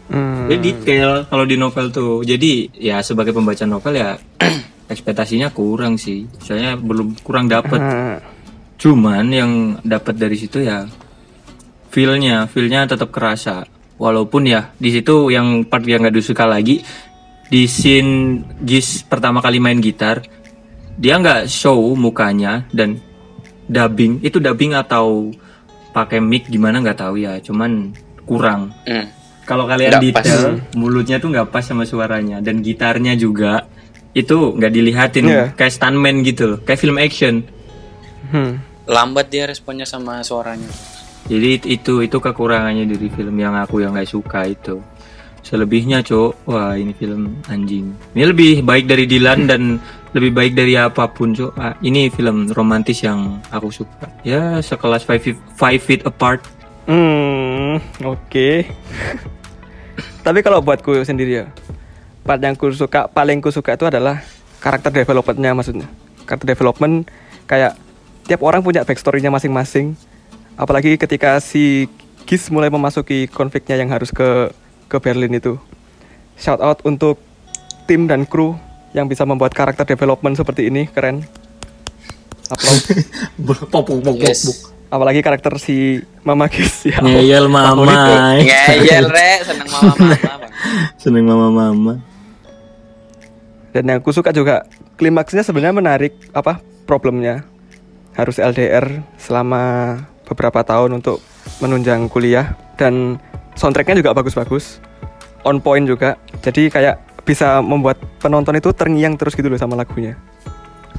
[0.09, 0.49] Hmm.
[0.49, 2.25] Dia detail kalau di novel tuh.
[2.25, 4.17] Jadi ya sebagai pembaca novel ya
[4.91, 6.25] ekspektasinya kurang sih.
[6.41, 7.79] Saya belum kurang dapat.
[7.79, 8.17] Ah.
[8.75, 9.51] Cuman yang
[9.85, 10.89] dapat dari situ ya
[11.93, 13.63] feelnya, feelnya tetap kerasa.
[13.99, 16.79] Walaupun ya di situ yang part yang gak disuka lagi
[17.45, 20.23] di scene Gis pertama kali main gitar
[20.95, 22.99] dia nggak show mukanya dan
[23.65, 25.31] dubbing itu dubbing atau
[25.89, 29.07] pakai mic gimana nggak tahu ya cuman kurang Hmm.
[29.43, 30.03] kalau kalian pas.
[30.21, 33.65] detail mulutnya tuh nggak pas sama suaranya dan gitarnya juga
[34.11, 35.45] itu nggak dilihatin Iya.
[35.55, 37.41] kayak stuntman gitu loh kayak film action
[38.29, 38.61] Hmm.
[38.85, 40.69] Lambat dia responnya sama suaranya.
[41.29, 44.81] Jadi itu itu kekurangannya dari film yang aku yang nggak suka itu
[45.45, 49.79] selebihnya cok wah ini film anjing ini lebih baik dari Dylan dan
[50.11, 55.05] lebih baik dari apa pun cok Ah, ini film romantis yang aku suka ya sekelas
[55.05, 58.65] Five Feet, Five Feet Apart Hmm, oke.
[60.25, 61.45] Tapi kalau buatku sendiri ya,
[62.25, 64.25] part yang ku suka paling ku suka itu adalah
[64.57, 65.85] karakter developmentnya maksudnya.
[66.25, 67.05] Karakter development
[67.45, 67.77] kayak
[68.25, 69.93] tiap orang punya backstory-nya masing-masing.
[70.59, 71.87] Apalagi ketika si
[72.27, 74.51] Gis mulai memasuki konfliknya yang harus ke
[74.91, 75.55] ke Berlin itu.
[76.35, 77.17] Shout out untuk
[77.87, 78.59] tim dan kru
[78.91, 81.23] yang bisa membuat karakter development seperti ini keren.
[84.17, 84.65] Yes.
[84.89, 86.97] Apalagi karakter si Mama Gis ya.
[86.97, 87.77] ngeyel mama
[88.41, 90.41] Ngeyel re, seneng mama-mama bang.
[91.05, 91.93] seneng mama mama
[93.69, 94.65] Dan yang aku suka juga
[94.97, 96.57] klimaksnya sebenarnya menarik apa
[96.89, 97.45] problemnya
[98.17, 99.93] harus LDR selama
[100.29, 101.19] beberapa tahun untuk
[101.59, 103.17] menunjang kuliah dan
[103.57, 104.79] soundtracknya juga bagus-bagus
[105.43, 106.15] on point juga
[106.45, 110.15] jadi kayak bisa membuat penonton itu terngiang terus gitu loh sama lagunya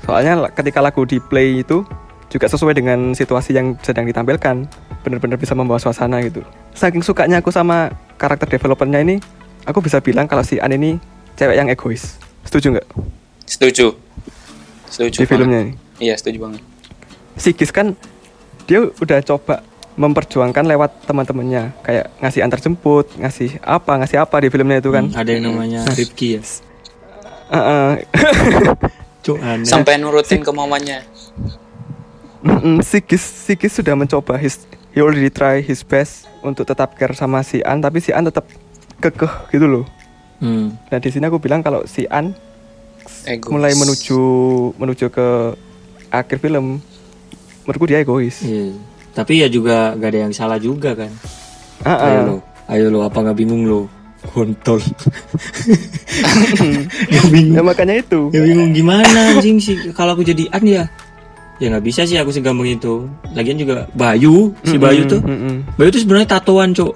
[0.04, 1.86] soalnya ketika lagu di play itu
[2.30, 4.66] juga sesuai dengan situasi yang sedang ditampilkan
[5.02, 7.90] benar-benar bisa membawa suasana gitu saking sukanya aku sama
[8.20, 9.16] karakter developernya ini
[9.66, 11.00] aku bisa bilang kalau si An ini
[11.34, 12.88] cewek yang egois setuju nggak
[13.50, 13.98] Setuju.
[14.86, 15.18] Setuju.
[15.18, 15.30] di banget.
[15.34, 16.62] filmnya ini Iya setuju banget.
[17.34, 17.98] si Gis kan
[18.70, 19.66] dia udah coba
[19.98, 25.10] memperjuangkan lewat teman-temannya kayak ngasih antar jemput ngasih apa ngasih apa di filmnya itu kan
[25.10, 26.42] ada yang namanya Rifki ya
[27.50, 27.90] Heeh.
[29.26, 31.02] cok aneh Sampai nurutin kemauannya.
[32.40, 36.96] Mm-mm, si Gis si Gis sudah mencoba his he already try his best untuk tetap
[36.96, 38.46] care sama si An tapi si An tetap
[38.98, 39.86] kekeh gitu loh
[40.40, 40.72] Hmm.
[40.88, 42.32] nah di sini aku bilang kalau si An
[43.28, 43.52] Egois.
[43.52, 44.16] mulai menuju
[44.72, 45.52] menuju ke
[46.08, 46.80] akhir film
[47.64, 48.72] menurutku dia egois Iya.
[49.10, 51.10] Tapi ya juga gak ada yang salah juga kan.
[51.82, 52.06] Ah, ah.
[52.06, 52.36] Ayo lo,
[52.70, 53.90] ayo lo, apa nggak bingung lo?
[54.30, 54.78] Kontol.
[57.10, 57.56] gak bingung.
[57.56, 60.84] ya makanya itu Gak bingung gimana anjing sih kalau aku jadi an ya.
[61.60, 63.04] Ya nggak bisa sih aku segampang itu.
[63.36, 65.20] Lagian juga Bayu, si Bayu tuh.
[65.76, 66.94] Bayu tuh sebenarnya tatoan, Cok.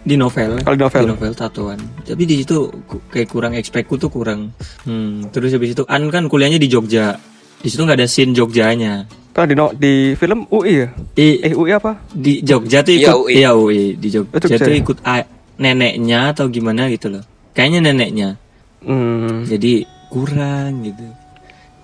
[0.00, 1.02] di novel Kalau di novel.
[1.04, 2.72] di novel tatoan tapi di situ
[3.12, 4.48] kayak kurang expectku tuh kurang
[4.88, 7.20] hmm, terus habis itu An kan kuliahnya di Jogja
[7.60, 10.88] di situ nggak ada scene Jogjanya Kalau di no- di film UI ya?
[11.14, 12.02] I, Eh UI apa?
[12.10, 13.32] di Jogja tuh Iya, ikut UI.
[13.32, 14.78] iya UI di Jogja, Jogja tuh ya?
[14.78, 17.20] ikut a- neneknya atau gimana gitu loh
[17.52, 18.40] kayaknya neneknya
[18.80, 21.04] Hmm, jadi kurang gitu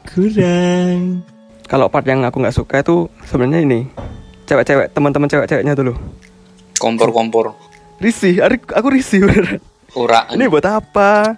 [0.06, 1.20] kurang
[1.62, 3.80] kalau part yang aku nggak suka itu sebenarnya ini
[4.44, 5.98] cewek-cewek teman-teman cewek-ceweknya tuh loh.
[6.74, 7.52] kompor-kompor
[7.96, 9.60] Risih, aku, aku risih beneran.
[9.92, 11.36] uraan Ini buat apa?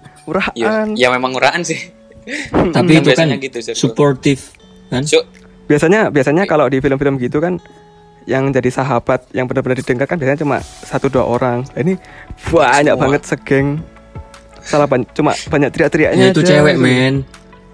[0.53, 0.89] ya, Urahan.
[0.95, 1.79] ya memang uraan sih
[2.71, 4.43] tapi Kan itu kan gitu, supportive
[4.87, 5.25] kan Cuk,
[5.69, 7.61] Biasanya biasanya kalau di film-film gitu kan
[8.25, 11.65] yang jadi sahabat yang benar-benar didengar kan biasanya cuma satu dua orang.
[11.71, 11.95] Nah, Ini
[12.49, 13.03] banyak Semua.
[13.05, 13.69] banget segeng.
[14.59, 16.61] Salah ban- cuma banyak ya, teriak-teriaknya itu aja.
[16.61, 17.25] cewek men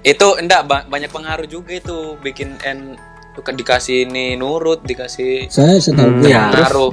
[0.05, 2.95] itu enggak ba- banyak pengaruh juga itu bikin N
[3.35, 6.93] dikasih ini nurut dikasih saya setahu gue ya pengaruh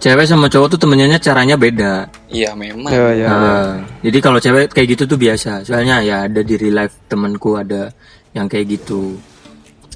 [0.00, 3.28] cewek sama cowok tuh temennya caranya beda iya memang Ya, ya.
[3.28, 3.70] Ah,
[4.02, 5.62] jadi kalau cewek kayak gitu tuh biasa.
[5.62, 7.92] Soalnya ya ada di real life temanku ada
[8.32, 9.20] yang kayak gitu.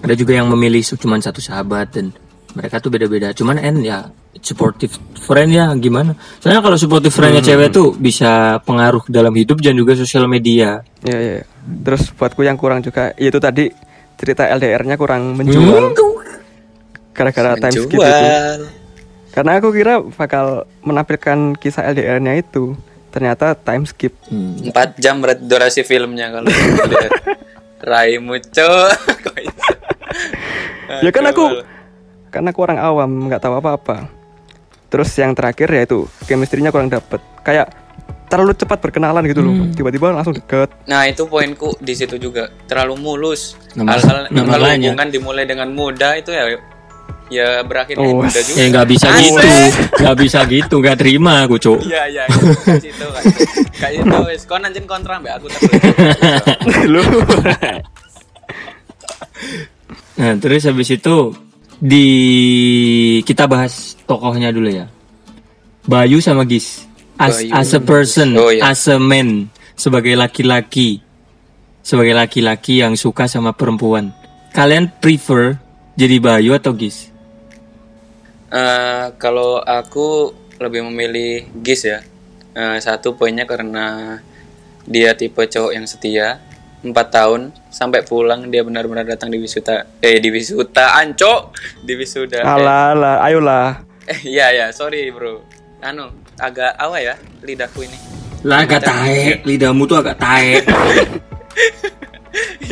[0.03, 2.11] Ada juga yang memilih cuma satu sahabat dan
[2.53, 3.31] mereka tuh beda-beda.
[3.33, 4.11] Cuman N ya
[4.43, 6.19] supportive friend ya gimana?
[6.43, 10.83] Soalnya kalau supportive friendnya cewek tuh bisa pengaruh dalam hidup dan juga sosial media.
[11.07, 11.43] Iya, iya.
[11.63, 13.71] Terus buatku yang kurang juga itu tadi
[14.19, 15.95] cerita LDR-nya kurang menjual
[17.13, 18.27] gara-gara time skip itu.
[19.33, 22.77] Karena aku kira bakal menampilkan kisah LDR-nya itu.
[23.13, 24.17] Ternyata time skip.
[24.29, 24.57] Hmm.
[24.73, 26.49] Empat jam berarti durasi filmnya kalau.
[27.83, 28.93] Raimu cok?
[31.05, 31.65] Ya kan aku
[32.29, 34.09] karena aku orang awam nggak tahu apa-apa.
[34.93, 37.21] Terus yang terakhir yaitu chemistry-nya kurang dapet.
[37.41, 37.73] Kayak
[38.29, 39.55] terlalu cepat berkenalan gitu loh.
[39.73, 40.69] Tiba-tiba langsung deket.
[40.85, 43.57] Nah itu poinku di situ juga terlalu mulus.
[43.73, 46.45] Hal-hal kalau hubungan dimulai dengan muda itu ya
[47.33, 48.57] ya berakhir Oh, muda juga.
[48.61, 49.25] Ya nggak bisa Asik.
[49.25, 49.49] gitu,
[50.05, 51.81] nggak bisa gitu, nggak terima aku cuk.
[51.89, 53.23] Iya iya kayak itu kan.
[53.81, 55.73] Kayak itu wes kon anjen kontra mbak aku terus.
[56.93, 57.01] Lu
[60.13, 61.33] Nah, terus habis itu
[61.81, 62.07] di
[63.25, 64.87] kita bahas tokohnya dulu ya.
[65.83, 66.87] Bayu sama Gis.
[67.19, 67.51] As, Bayu.
[67.55, 68.71] as a person, Oh, iya.
[68.71, 71.03] as a man, sebagai laki-laki.
[71.83, 74.15] Sebagai laki-laki yang suka sama perempuan.
[74.55, 75.59] Kalian prefer
[75.99, 77.11] jadi Bayu atau Gis?
[78.53, 82.05] Eh, kalau aku lebih memilih Gis ya.
[82.53, 84.21] Eh, satu poinnya karena
[84.85, 86.39] dia tipe cowok yang setia.
[86.83, 92.43] Empat tahun sampai pulang dia benar-benar datang di wisuda eh di wisuda anco di wisuda
[92.43, 93.69] eh, alah alah, ayolah.
[94.11, 95.47] eh iya ya sorry bro.
[95.79, 96.11] Anu
[96.43, 97.15] agak apa ya
[97.47, 97.95] lidahku ini?
[98.43, 100.67] Lah agak taek, lidahmu tuh agak taek.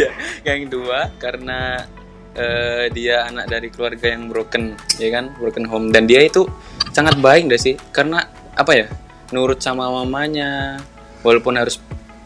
[0.00, 0.10] ya
[0.42, 1.86] yang kedua karena
[2.34, 5.30] eh, dia anak dari keluarga yang broken ya kan?
[5.38, 5.94] Broken home.
[5.94, 6.50] Dan dia itu
[6.90, 7.78] sangat baik deh sih?
[7.94, 8.26] Karena
[8.58, 8.90] apa ya
[9.30, 10.82] nurut sama mamanya
[11.22, 11.78] walaupun harus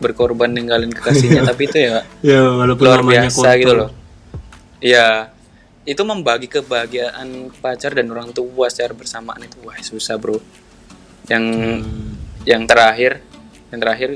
[0.04, 3.56] berkorban ninggalin kekasihnya tapi itu ya ya, walaupun luar namanya biasa kotor.
[3.56, 3.90] gitu loh
[4.84, 5.08] ya
[5.84, 10.36] itu membagi kebahagiaan pacar dan orang tua secara bersamaan itu wah susah bro
[11.28, 11.44] yang
[11.80, 12.20] Hmm.
[12.44, 13.24] yang terakhir
[13.72, 14.10] yang terakhir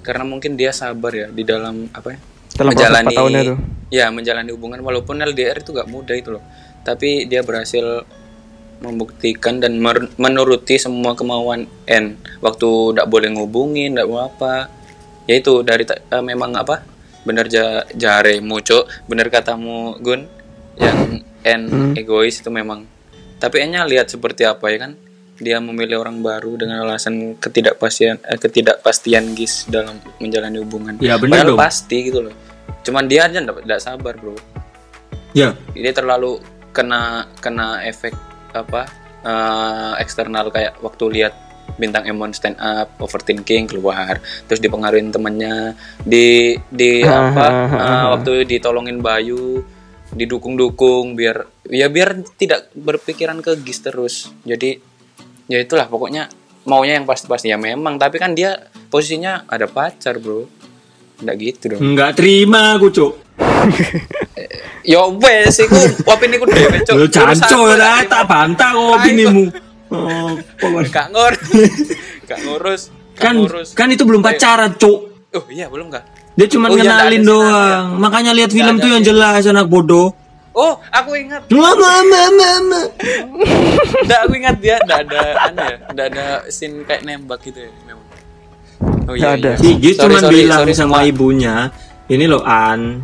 [0.00, 2.18] karena mungkin dia sabar ya di dalam apa ya
[2.56, 2.72] Dalam
[3.04, 3.58] empat tahunnya tuh.
[3.92, 6.44] ya menjalani hubungan walaupun LDR itu gak mudah itu loh
[6.80, 8.06] tapi dia berhasil
[8.80, 9.76] membuktikan dan
[10.16, 14.68] menuruti semua kemauan N waktu tidak boleh ngubungin tidak apa
[15.26, 16.82] ya itu dari eh, memang apa?
[17.26, 20.22] Bener ja jare muco bener katamu Gun
[20.78, 21.62] yang N
[21.98, 22.86] egois itu memang.
[23.36, 24.92] Tapi N-nya lihat seperti apa ya kan?
[25.36, 30.96] Dia memilih orang baru dengan alasan ketidakpastian eh, ketidakpastian gis dalam menjalani hubungan.
[30.98, 31.60] Ya, bener Padahal dong.
[31.60, 32.34] pasti gitu loh.
[32.80, 34.32] Cuman dia aja tidak sabar bro.
[35.36, 36.40] Ya, dia terlalu
[36.72, 38.16] kena kena efek
[38.56, 38.88] apa
[39.20, 41.45] eh, eksternal kayak waktu lihat
[41.76, 44.20] bintang Emon stand up overthinking keluar.
[44.48, 45.76] Terus dipengaruhin temennya.
[46.02, 49.64] Di di apa eh, waktu ditolongin Bayu
[50.16, 54.14] didukung-dukung biar ya biar tidak berpikiran ke gis terus.
[54.42, 54.76] Jadi
[55.46, 56.28] ya itulah pokoknya
[56.66, 57.52] maunya yang pasti-pasti.
[57.52, 60.48] Ya memang tapi kan dia posisinya ada pacar bro.
[61.22, 61.80] Nggak gitu dong.
[61.94, 63.12] Nggak terima aku cuk.
[64.86, 65.74] Ya wes iku
[66.06, 66.94] opini ku dhewe cuk.
[66.94, 69.50] Lu lah, lah, tak bantah opinimu.
[69.88, 70.34] Oh.
[70.86, 71.40] Gak ngurus.
[72.28, 72.82] Gak ngurus.
[73.12, 73.68] Gak kan ngurus.
[73.72, 74.98] kan itu belum pacaran cuk
[75.32, 76.04] Oh iya belum kah?
[76.32, 79.64] dia cuma Oh, iya, ngenalin ada doang makanya lihat film ada tuh yang jelas anak
[79.66, 80.12] bodoh
[80.52, 81.44] Oh, aku ingat.
[81.48, 82.80] mama mama mama
[83.98, 87.72] Nggak, aku ingat dia nggak ada anu ya, nggak ada scene kayak nembak gitu ya
[87.84, 88.04] memang.
[89.04, 89.50] Oh Nggak ada.
[89.54, 91.04] si Gis Sorry, cuma sorry, bilang sorry sama semua.
[91.06, 91.54] ibunya
[92.06, 93.00] ini loh An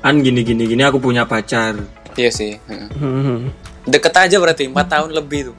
[0.00, 1.74] An gini gini gini aku punya pacar
[2.14, 2.54] Iya sih.
[2.60, 2.88] heeh.
[2.92, 3.50] Hmm.
[3.82, 5.56] Deket aja berarti 4 tahun lebih tuh.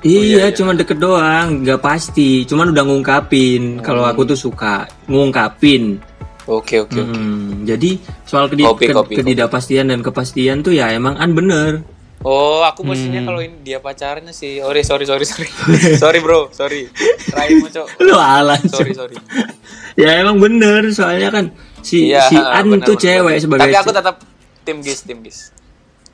[0.00, 2.42] Iya, cuma deket doang, nggak pasti.
[2.42, 6.00] Cuman udah ngungkapin kalau aku tuh suka ngungkapin.
[6.44, 7.14] Oke oke oke.
[7.14, 9.14] Hmm, jadi soal kedi- Kopi, ke- kopi, kopi.
[9.20, 11.84] ketidakpastian dan kepastian tuh ya emang an bener.
[12.20, 14.60] Oh, aku posisinya kalau ini dia pacarnya sih.
[14.60, 15.48] Sorry, sorry, sorry, sorry.
[16.02, 16.48] sorry, bro.
[16.50, 16.84] Sorry.
[17.30, 17.96] Raimu, Cok.
[17.98, 18.60] Lu alah.
[18.62, 19.16] Sorry, sorry.
[19.94, 21.44] ya emang bener, soalnya kan
[21.80, 23.04] si Iya, si An benar, tuh benar.
[23.04, 24.16] cewek sebagai Tapi aku tetap
[24.62, 25.48] tim Gis, tim Gis.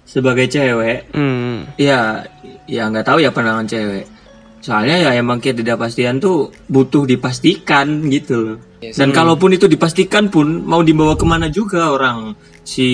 [0.07, 1.66] Sebagai cewek Hmm.
[1.77, 2.23] ya
[2.64, 4.07] ya nggak tahu ya pandangan cewek
[4.59, 8.97] soalnya ya emang ketidakpastian tuh butuh dipastikan gitu loh Yes.
[8.97, 12.87] dan kalaupun itu dipastikan pun mau dibawa ke mana juga orang si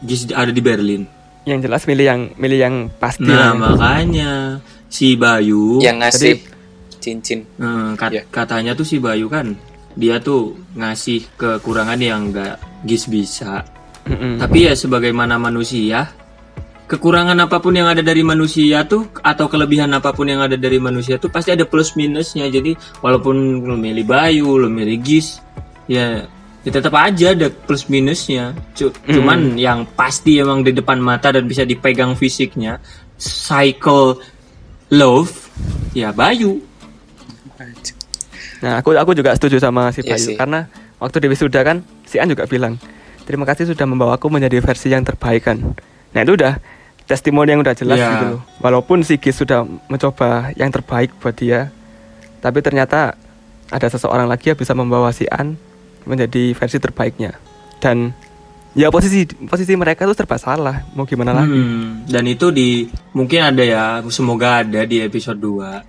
[0.00, 1.02] Gis ada di Berlin
[1.42, 3.50] Yang jelas milih yang milih yang pasti nah lah.
[3.50, 3.58] ya.
[3.58, 4.30] makanya
[4.86, 6.34] si Bayu Yang ngasih
[6.98, 7.40] cincin.
[7.52, 8.22] eh, kat- Iya.
[8.28, 9.58] katanya tuh si Bayu kan
[9.92, 13.66] dia tuh ngasih kekurangan yang nggak Gis bisa
[14.04, 14.38] Mm-mm.
[14.38, 16.08] Tapi ya sebagaimana manusia,
[16.88, 20.80] kekurangan apa pun yang ada dari manusia tuh atau kelebihan apa pun yang ada dari
[20.80, 22.48] manusia tuh pasti ada plus minusnya.
[22.48, 22.72] Jadi
[23.04, 25.38] walaupun lo milih Bayu, lo milih Gis,
[25.84, 26.24] ya
[26.64, 28.56] ya tetap aja ada plus minusnya.
[28.72, 32.80] Cu- Cuman yang pasti emang di depan mata dan bisa dipegang fisiknya,
[33.20, 34.18] cycle
[34.88, 35.28] love,
[35.92, 36.64] ya Bayu.
[38.58, 40.36] Nah, aku aku juga setuju sama si Iya Bayu sih.
[40.36, 40.66] karena
[40.98, 42.74] waktu di wisuda kan si An juga bilang,
[43.22, 45.62] "Terima kasih sudah membawaku menjadi versi yang terbaik kan."
[46.10, 46.58] Nah, itu udah
[47.08, 48.08] testimoni yang udah jelas Iya.
[48.12, 48.40] gitu loh.
[48.60, 51.72] Walaupun si Gis sudah mencoba yang terbaik buat dia,
[52.38, 53.16] tapi ternyata
[53.68, 55.56] ada seseorang lagi yang bisa membawa si An
[56.04, 57.32] menjadi versi terbaiknya.
[57.80, 58.12] Dan
[58.76, 60.84] ya posisi posisi mereka itu serba salah.
[60.92, 61.48] Mau gimana lagi?
[61.50, 65.80] Hmm, dan itu di mungkin ada ya, semoga ada di episode 2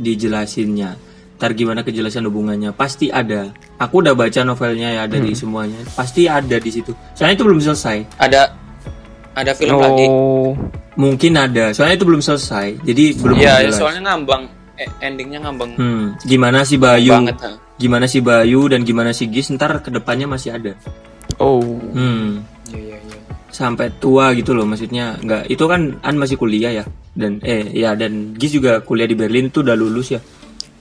[0.00, 0.96] dijelasinnya.
[1.38, 2.74] Ntar gimana kejelasan hubungannya?
[2.74, 3.54] Pasti ada.
[3.78, 5.78] Aku udah baca novelnya ya dari semuanya.
[5.94, 6.90] Pasti ada di situ.
[7.14, 8.18] Soalnya itu belum selesai.
[8.18, 8.57] Ada
[9.38, 10.06] ada film lagi.
[10.06, 10.52] Oh,
[10.94, 11.70] Mungkin ada.
[11.70, 12.82] Soalnya itu belum selesai.
[12.82, 13.78] Jadi belum Iya, ya, jelas.
[13.78, 14.50] soalnya ngambang.
[14.74, 17.10] Eh, endingnya ngambang Hmm, gimana si Bayu?
[17.12, 17.38] banget.
[17.40, 17.50] ha.
[17.74, 20.74] Gimana si Bayu dan gimana si Gis ntar ke depannya masih ada.
[21.36, 23.18] oh, Hmm, Iya, iya, iya.
[23.48, 25.14] sampai tua gitu loh maksudnya.
[25.16, 26.84] Nggak, itu kan An masih kuliah ya.
[27.10, 30.20] Dan eh ya dan Gis juga kuliah di Berlin tuh udah lulus ya.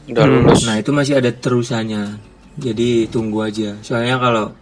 [0.07, 0.65] Udah lulus.
[0.65, 2.17] Nah itu masih ada terusannya.
[2.55, 3.77] Jadi tunggu aja.
[3.81, 4.53] Soalnya kalau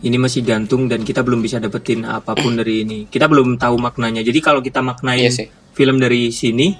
[0.00, 2.98] ini masih gantung dan kita belum bisa dapetin apa pun dari ini.
[3.04, 4.24] Kita belum tahu maknanya.
[4.24, 5.46] Jadi kalau kita maknain Iya sih.
[5.76, 6.72] film dari sini,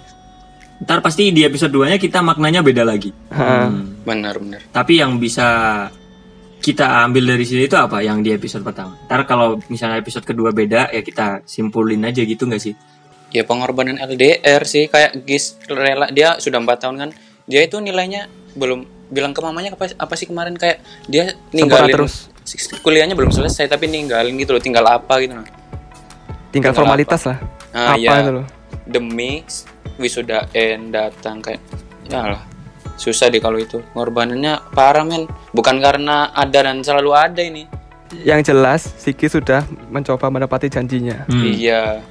[0.80, 3.12] ntar pasti di episode 2-nya kita maknanya beda lagi.
[3.28, 4.00] Hmm.
[4.08, 4.60] Benar, benar.
[4.72, 5.46] Tapi yang bisa
[6.60, 8.00] kita ambil dari sini itu apa?
[8.00, 8.96] Yang di episode pertama.
[9.04, 12.72] Ntar kalau misalnya episode kedua beda, ya kita simpulin aja gitu nggak sih?
[13.30, 17.10] Ya pengorbanan LDR sih kayak Gis rela dia sudah empat tahun kan.
[17.44, 20.80] Dia itu nilainya belum bilang ke mamanya apa, apa sih kemarin kayak
[21.10, 22.29] dia ninggalin terus.
[22.82, 25.46] Kuliahnya belum selesai tapi ninggalin gitu loh tinggal apa gitu nah.
[25.46, 25.60] tinggal
[26.50, 27.38] Tinggal formalitas lah.
[27.70, 28.26] Ah, apa iya.
[28.26, 28.46] itu loh?
[28.90, 29.46] demi
[30.02, 31.62] wisudain datang kayak
[32.10, 32.42] ya lah
[32.98, 37.64] susah deh kalau itu ngorbanannya parah men bukan karena ada dan selalu ada ini
[38.10, 41.30] Yang jelas, Siki sudah mencoba menepati janjinya.
[41.30, 41.46] Hmm.
[41.46, 42.02] iya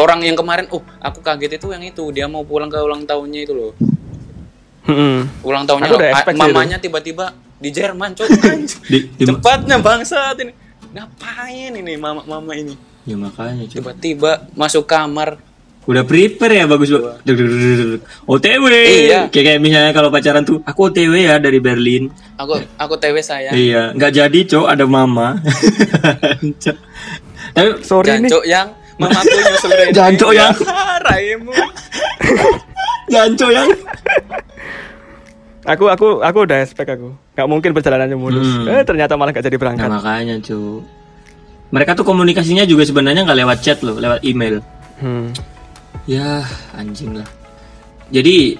[0.00, 3.40] orang yang kemarin oh aku kaget itu yang itu dia mau pulang ke ulang tahunnya
[3.44, 3.72] itu loh
[4.84, 5.24] Hmm.
[5.40, 6.00] ulang tahunnya loh.
[6.36, 7.32] Mamanya tiba-tiba
[7.64, 8.26] di Jerman cok
[8.84, 10.52] Di- di- cepatnya bangsat ini
[10.90, 13.92] ngapain ini mama mama ini Ya makanya coba.
[13.92, 15.40] tiba-tiba masuk kamar
[15.84, 17.20] Udah prepare ya bagus banget.
[18.24, 18.64] OTW.
[18.72, 19.28] Iya.
[19.28, 22.08] Kayak kayak misalnya kalau pacaran tuh aku OTW ya dari Berlin.
[22.34, 25.36] aku aku TW saya Iya, nggak jadi, Cok, ada mama.
[27.52, 28.20] Tapi Sorry nih.
[28.24, 29.92] Jancok yang mamaku nyusul Rene.
[29.92, 30.56] Jancok yang-
[31.04, 31.52] Raimu
[33.04, 33.68] janco yang
[35.64, 37.16] Aku aku aku udah expect aku.
[37.32, 38.44] Gak mungkin perjalanannya mulus.
[38.44, 38.68] Hmm.
[38.68, 39.88] Eh ternyata malah gak jadi Nah berangkat.
[39.88, 40.84] makanya cu
[41.72, 44.62] Mereka tuh komunikasinya juga sebenarnya nggak lewat chat loh, lewat email.
[45.02, 45.34] Hmm.
[46.06, 46.44] Ya
[46.76, 47.26] anjing lah.
[48.14, 48.54] Jadi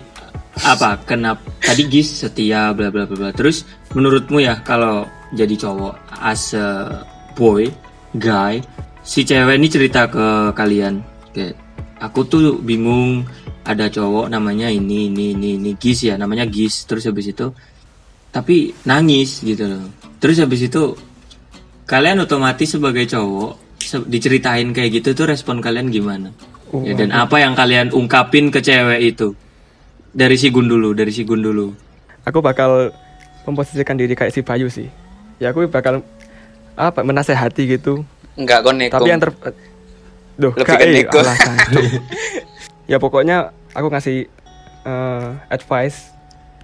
[0.67, 0.99] apa?
[1.07, 3.31] Kenapa tadi Gis setia bla bla bla bla.
[3.31, 3.63] Terus
[3.95, 5.95] menurutmu ya kalau jadi cowok
[6.27, 7.05] as a
[7.39, 7.71] boy,
[8.19, 8.59] guy,
[9.07, 11.55] si cewek ini cerita ke kalian kayak
[12.03, 13.23] aku tuh bingung
[13.65, 16.85] ada cowok namanya ini ini ini ini Gis ya namanya Gis.
[16.85, 17.49] Terus habis itu
[18.29, 19.85] tapi nangis gitu loh.
[20.21, 20.97] Terus habis itu
[21.89, 26.33] kalian otomatis sebagai cowok se- diceritain kayak gitu tuh respon kalian gimana?
[26.73, 29.33] Oh, ya dan apa yang kalian ungkapin ke cewek itu?
[30.15, 31.75] Dari si Gun dulu dari si Gun dulu
[32.25, 32.95] Aku bakal
[33.45, 34.89] memposisikan diri kayak si Bayu sih.
[35.37, 36.01] Ya aku bakal
[36.75, 38.01] apa menasehati gitu.
[38.35, 38.97] enggak neko.
[38.99, 39.31] Tapi yang ter
[40.35, 41.19] Duh, Lebih ke eh, neko.
[42.85, 44.29] ya pokoknya aku ngasih
[44.85, 46.13] eh, advice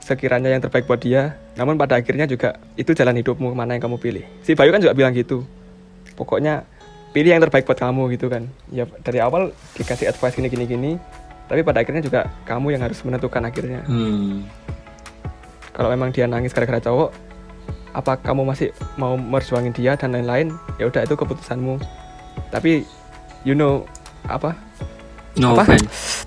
[0.00, 1.36] sekiranya yang terbaik buat dia.
[1.54, 4.24] Namun pada akhirnya juga itu jalan hidupmu mana yang kamu pilih.
[4.40, 5.44] Si Bayu kan juga bilang gitu.
[6.16, 6.64] Pokoknya
[7.12, 8.48] pilih yang terbaik buat kamu gitu kan.
[8.72, 10.92] Ya dari awal dikasih advice gini gini gini.
[11.50, 14.46] tapi pada akhirnya juga kamu yang harus menentukan akhirnya Hmm.
[15.74, 17.10] kalau memang dia nangis gara-gara cowok
[17.90, 21.82] apa kamu masih mau merjuangin dia dan lain-lain ya udah itu keputusanmu
[22.54, 22.86] tapi
[23.42, 23.82] you know
[24.30, 24.54] apa
[25.38, 25.62] No Apa?
[25.62, 26.26] offense.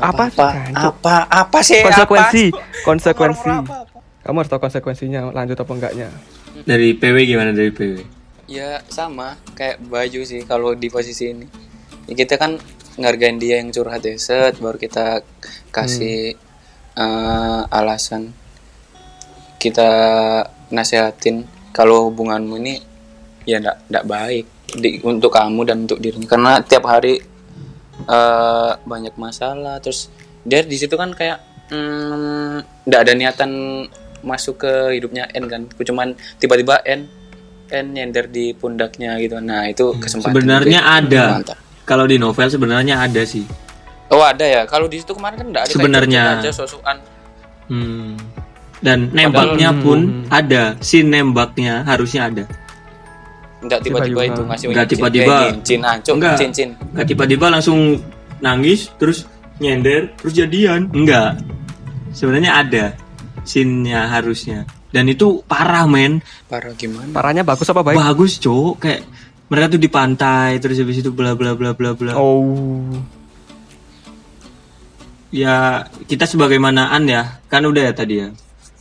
[0.00, 0.24] apa?
[0.32, 0.48] Sih, apa?
[0.74, 1.16] Apa?
[1.28, 1.80] Apa sih?
[1.84, 2.44] Konsekuensi.
[2.52, 2.84] Apa?
[2.84, 3.48] konsekuensi.
[3.52, 3.98] Apa, apa, apa?
[4.20, 6.08] kamu harus tahu konsekuensinya lanjut apa enggaknya.
[6.64, 7.52] Dari PW gimana?
[7.56, 8.20] Dari PW?
[8.50, 9.38] ya sama.
[9.54, 11.46] Kayak Bayu sih kalau di posisi ini.
[12.10, 12.58] Ya, kita kan
[12.98, 14.18] ngargain dia yang curhat ya.
[14.18, 15.22] Set baru kita
[15.70, 16.34] kasih
[16.98, 18.34] eh, alasan
[19.62, 19.90] kita
[20.72, 22.80] nasehatin kalau hubunganmu ini
[23.44, 27.20] ya ndak ndak baik di, untuk kamu dan untuk dirinya karena tiap hari
[28.02, 30.08] eh, banyak masalah terus
[30.40, 33.50] dia di situ kan kayak hmm, ndak ada niatan
[34.20, 37.08] masuk ke hidupnya N kan cuman tiba-tiba N
[37.68, 40.96] N nyender di pundaknya gitu nah itu kesempatan Sebenarnya itu.
[41.14, 41.24] ada.
[41.84, 43.42] Kalau di novel sebenarnya ada sih.
[44.10, 46.22] oh ada ya kalau di situ kemarin kan ndak ada Sebenarnya.
[46.42, 46.50] aja
[47.70, 48.18] Hmm.
[48.82, 50.24] Dan nembaknya Padahal- pun Hmm.
[50.32, 50.62] ada.
[50.82, 52.44] Si nembaknya harusnya ada.
[53.60, 55.24] Ndak tiba-tiba itu ngasih Nggak cincin, tiba-tiba.
[55.28, 56.36] kayak cincin ancuk Enggak.
[56.40, 57.80] cincin Gak tiba-tiba langsung
[58.40, 59.28] nangis terus
[59.60, 60.88] nyender terus jadian.
[60.96, 61.36] Enggak.
[62.16, 62.84] Sebenarnya ada
[63.44, 64.64] scene-nya harusnya.
[64.90, 66.18] Dan itu parah men.
[66.50, 68.74] parah gimana parahnya bagus apa baik Bagus, Cok.
[68.80, 69.00] Kayak
[69.46, 72.16] mereka tuh di pantai terus habis itu bla bla bla bla bla.
[72.16, 72.90] oh
[75.30, 77.38] Ya, kita sebagaimanaan ya.
[77.46, 78.34] Kan udah ya tadi ya.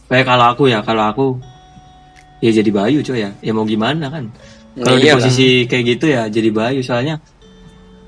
[0.10, 1.26] Kayak kalau aku ya, kalau aku
[2.42, 3.30] ya jadi Bayu, coy ya.
[3.46, 4.34] Ya mau gimana kan?
[4.80, 7.20] Kalau di Iya posisi kayak gitu ya jadi Bayu soalnya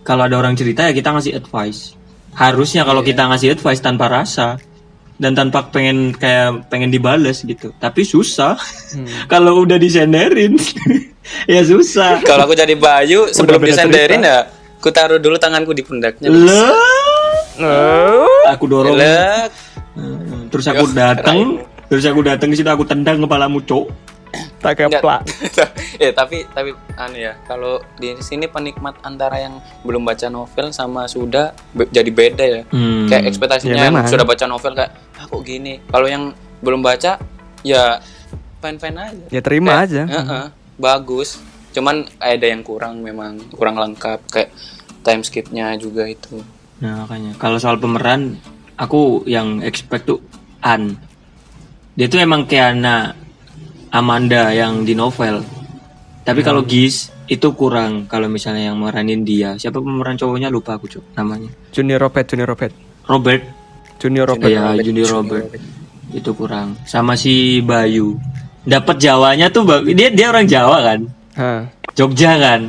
[0.02, 1.94] kalau ada orang cerita ya kita ngasih advice.
[2.32, 4.56] Harusnya kalau kita ngasih advice tanpa rasa
[5.22, 7.70] dan tanpa pengen kayak pengen dibales gitu.
[7.78, 8.58] Tapi susah.
[9.32, 10.58] kalau udah disenderin
[11.52, 12.24] ya susah.
[12.26, 14.50] kalau aku jadi Bayu sebelum disenderin ya
[14.82, 16.34] aku taruh dulu tanganku di pundaknya
[17.62, 18.42] Oh.
[18.50, 19.54] aku dorong Lek.
[19.94, 23.86] Hmm, terus aku datang terus aku datang ke situ aku tendang kepalamu cok
[24.58, 25.22] tak keplak
[26.04, 31.06] eh tapi tapi anu ya kalau di sini penikmat antara yang belum baca novel sama
[31.06, 32.62] sudah be- jadi beda ya.
[32.68, 33.08] Hmm.
[33.08, 35.84] kayak ekspektasinya Ya, yang sudah baca novel kayak ah kok gini?
[35.84, 36.24] Kalau yang
[36.60, 37.18] belum baca
[37.62, 38.00] ya
[38.60, 39.26] fine aja.
[39.30, 40.04] Ya terima Kayak, aja.
[40.08, 40.46] "Heeh,
[40.78, 41.42] bagus.
[41.72, 44.50] Cuman ada yang kurang memang kurang lengkap kayak
[45.02, 46.42] time skipnya juga itu.
[46.78, 47.34] Nah makanya.
[47.36, 48.38] Kalau soal pemeran
[48.76, 50.22] aku yang expect tuh
[50.60, 50.98] An.
[51.94, 53.18] Dia tuh emang kayak anak
[53.92, 55.44] Amanda yang di novel.
[56.24, 59.60] Tapi kalau Gis itu kurang kalau misalnya yang meranin dia.
[59.60, 60.48] Siapa pemeran cowoknya?
[60.48, 61.52] Lupa aku cok namanya.
[61.76, 62.74] Junior Robert Junior Robert.
[63.08, 63.44] Robert.
[64.00, 64.52] Junior Robert.
[64.52, 65.48] Ya Junior Robert.
[66.16, 66.80] Itu kurang.
[66.88, 68.16] Sama si Bayu.
[68.64, 71.00] Dapat Jawanya tuh dia dia orang Jawa kan?
[71.36, 71.62] Hah.
[71.92, 72.62] Jogja kan?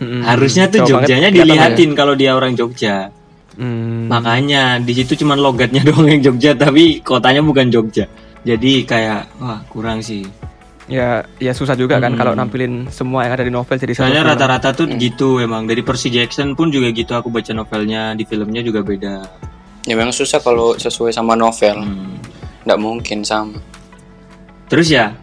[0.00, 0.24] Mm-mm.
[0.24, 3.12] harusnya tuh Jawa Jogjanya dilihatin kalau dia orang Jogja.
[3.60, 4.08] Hmm.
[4.08, 8.08] makanya di situ cuman logatnya doang yang Jogja tapi kotanya bukan Jogja.
[8.40, 10.24] Jadi kayak wah kurang sih
[10.90, 14.74] ya ya susah juga kan kalau nampilin semua yang ada di novel jadi soalnya rata-rata
[14.74, 15.64] tuh gitu emang.
[15.70, 19.14] Dari Percy Jackson pun juga gitu aku baca novelnya di filmnya juga beda.
[19.86, 21.86] Ya memang susah kalau sesuai sama novel.
[21.86, 22.18] Hmm.
[22.60, 23.56] nggak mungkin sama
[24.70, 25.16] terus ya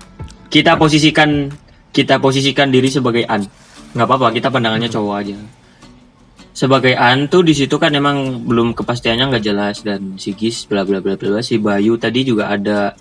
[0.52, 1.48] kita posisikan
[1.96, 3.48] kita posisikan diri sebagai An.
[3.96, 5.40] Nggak apa-apa kita pandangannya cowok aja.
[6.52, 10.84] Sebagai An tuh di situ kan emang belum kepastiannya nggak jelas dan si Gis bla
[10.84, 11.40] bla bla bla.
[11.42, 12.94] Si Bayu tadi juga ada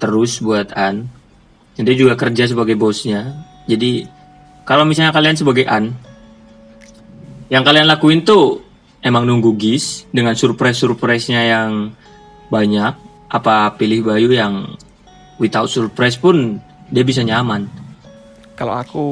[0.00, 1.06] terus buat An
[1.86, 3.34] dia juga kerja sebagai bosnya.
[3.64, 4.06] Jadi
[4.64, 5.94] kalau misalnya kalian sebagai An
[7.50, 8.62] yang kalian lakuin tuh
[9.02, 11.90] emang nunggu Gis dengan surprise surprise-nya yang
[12.52, 12.94] banyak.
[13.30, 14.74] Apa pilih Bayu yang
[15.38, 16.58] without surprise pun
[16.90, 17.70] dia bisa nyaman.
[18.58, 19.04] Kalau aku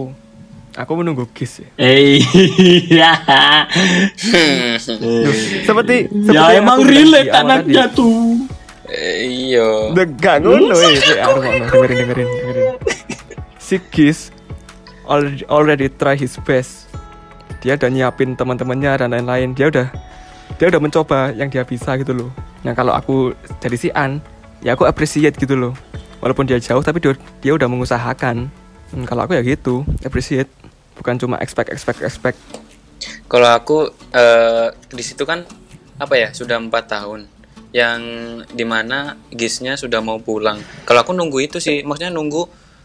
[0.74, 1.70] aku menunggu Gis ya.
[1.78, 3.12] eh iya.
[5.66, 8.46] Seperti seperti ya emang relate anaknya tuh
[8.96, 10.96] iya Enggak ngono eh.
[10.96, 11.44] Eh, ngono.
[11.44, 12.68] dengerin dengerin dengerin.
[13.60, 14.32] Si Gis
[15.48, 16.88] already, try his best.
[17.64, 19.56] Dia udah nyiapin teman-temannya dan lain-lain.
[19.56, 19.88] Dia udah
[20.60, 22.30] dia udah mencoba yang dia bisa gitu loh.
[22.62, 23.16] Yang kalau aku
[23.60, 24.20] jadi si An,
[24.60, 25.72] ya aku appreciate gitu loh.
[26.18, 28.50] Walaupun dia jauh tapi dia, dia udah mengusahakan.
[28.90, 30.50] Hmm, kalau aku ya gitu, appreciate.
[30.98, 32.38] Bukan cuma expect expect expect.
[33.30, 35.46] Kalau aku eh, di situ kan
[35.98, 37.37] apa ya sudah empat tahun
[37.70, 38.00] yang
[38.46, 38.98] di mana
[39.28, 40.56] gisnya sudah mau pulang.
[40.82, 42.42] Kalau aku nunggu itu sih, maksudnya nunggu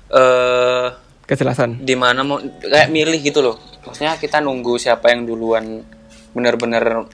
[0.09, 0.88] eh
[1.23, 1.79] Kejelasan.
[1.79, 3.55] di mana mau kayak milih gitu loh.
[3.81, 5.81] Maksudnya kita nunggu siapa yang duluan
[6.31, 7.07] benar-benar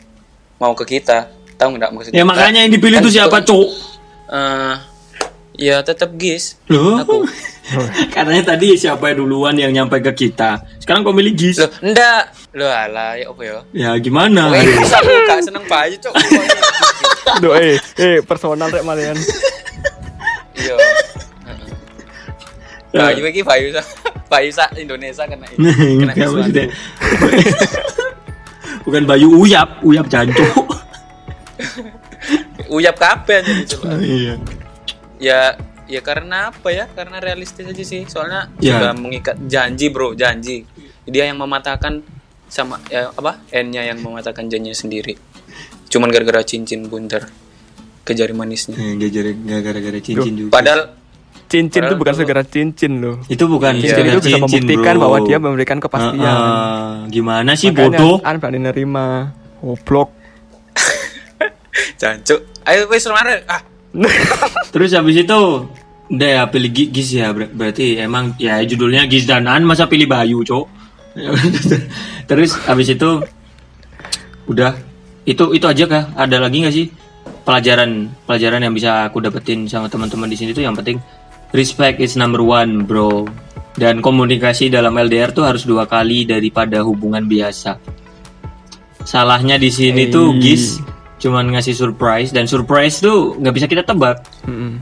[0.57, 1.29] mau ke kita.
[1.55, 2.17] Tahu nggak maksudnya?
[2.17, 3.69] ya makanya yang dipilih Kan tuh siapa itu- cowok
[4.29, 4.75] Eh,
[5.59, 6.57] ya tetap gis.
[6.65, 7.25] loh Aku
[8.09, 10.57] Katanya tadi siapa duluan yang nyampe ke kita.
[10.77, 11.57] Sekarang kau milih Gis.
[11.59, 12.33] Loh, enggak.
[12.49, 13.61] Loh, alah, ya apa ya?
[13.71, 14.49] Ya gimana?
[14.49, 14.65] Aku
[15.29, 16.13] gak seneng bayi, Cok.
[17.37, 19.13] Duh, eh, eh personal rek malian.
[20.57, 20.75] Iya.
[22.89, 23.13] Heeh.
[23.13, 23.85] Bayu iki Bayu sa
[24.33, 25.61] Bayu sa Indonesia kena ini.
[26.09, 26.65] Kena maksudnya.
[28.81, 30.53] Bukan Bayu Uyap, Uyap Jancuk.
[32.69, 33.77] Uyap kabeh aja gitu.
[33.81, 33.97] Pak.
[34.01, 34.33] Iya.
[35.17, 35.39] Ya
[35.89, 36.85] ya karena apa ya?
[36.93, 38.05] Karena realistis aja sih.
[38.05, 38.77] Soalnya Ya.
[38.77, 40.65] sudah mengikat janji, Bro, janji.
[41.09, 42.01] Dia yang mematahkan
[42.49, 43.41] sama ya apa?
[43.53, 45.17] N-nya yang mematahkan janjinya sendiri.
[45.89, 47.25] Cuman gara-gara cincin bunter
[48.01, 48.73] ke jari manisnya.
[48.73, 50.51] Eh, Nggak gara- nggak gara-gara cincin juga.
[50.53, 50.81] Padahal
[51.49, 53.17] Cincin itu bukan segera cincin loh.
[53.25, 53.81] itu bukan Iya.
[53.83, 55.01] Cincin sekedar itu bisa cincin, membuktikan bro.
[55.01, 56.21] bahwa dia memberikan kepastian.
[56.21, 58.15] Heeh, gimana sih Makanya bodoh?
[58.21, 59.07] An berani nerima.
[59.59, 60.09] Goblok.
[61.99, 62.39] jancuk.
[62.63, 63.41] Ayo wis semare.
[63.45, 63.61] Ah,
[64.71, 65.39] Terus habis itu
[66.07, 69.85] udah ya pilih Gi- Gis ya ber- berarti emang ya judulnya Gis dan An masa
[69.85, 70.65] pilih Bayu cok
[72.29, 73.21] terus habis itu
[74.45, 74.73] udah
[75.23, 76.87] itu itu aja kah ada lagi nggak sih
[77.43, 80.99] pelajaran pelajaran yang bisa aku dapetin sama teman-teman di sini tuh yang penting
[81.51, 83.25] respect is number one bro
[83.75, 87.79] dan komunikasi dalam LDR tuh harus dua kali daripada hubungan biasa
[89.03, 90.53] salahnya di sini tuh Hey.
[90.53, 90.65] Gis
[91.19, 94.79] cuman ngasih surprise dan surprise tuh nggak bisa kita tebak Mm-mm.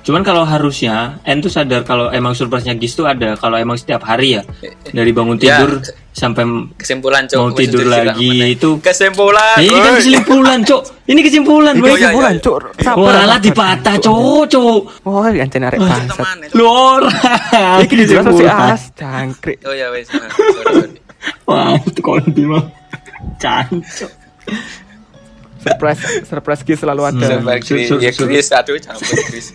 [0.00, 4.00] Cuman kalau harusnya N tuh sadar kalau emang surprise-nya Gis tuh ada kalau emang setiap
[4.02, 4.42] hari ya
[4.90, 5.60] dari bangun Ya.
[5.60, 6.42] tidur sampai
[6.74, 7.38] kesimpulan, Cok.
[7.38, 9.56] Mau tidur lagi, itu- kesimpulan.
[9.56, 10.82] Eh, ini kan kesimpulan, Cok.
[11.06, 12.34] Ini kesimpulan, Ini kesimpulan.
[12.42, 12.58] Cuk.
[12.82, 13.38] Sabar, lah sabar.
[13.40, 14.80] dipatah, Cok, Cok.
[15.06, 16.50] Wah, ancen arek bangsat.
[16.58, 17.02] Lor.
[17.82, 19.62] Iki dijelas si as jangkrik.
[19.62, 20.10] Oh ya wes.
[20.10, 20.98] Sorry, sorry.
[21.46, 22.64] Wah, itu konti mah.
[23.38, 24.10] Cancok.
[25.60, 27.20] Surprise, surprise Gis selalu ada.
[27.20, 27.32] Hmm.
[27.44, 28.10] Sampai sur- Chris, sur- ya
[28.80, 29.46] campur Chris.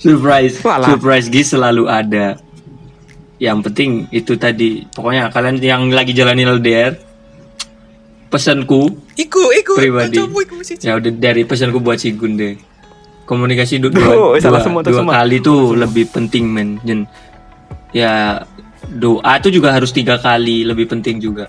[0.00, 0.54] Surprise.
[0.64, 2.47] Surprise Gis selalu ada.
[3.38, 4.82] Yang penting itu tadi.
[4.84, 6.94] Pokoknya kalian yang lagi jalani LDR
[8.28, 10.20] pesanku Iku, iku, pribadi.
[10.20, 10.76] coba iku sih.
[10.78, 12.60] Ya udah dari pesanku buat si Gunde.
[13.24, 15.12] Komunikasi du- Duh, dua, salah dua, semua dua semua.
[15.20, 16.80] kali tuh lebih penting men.
[16.80, 17.04] Dan
[17.92, 18.40] ya
[18.88, 21.48] doa itu juga harus tiga kali lebih penting juga.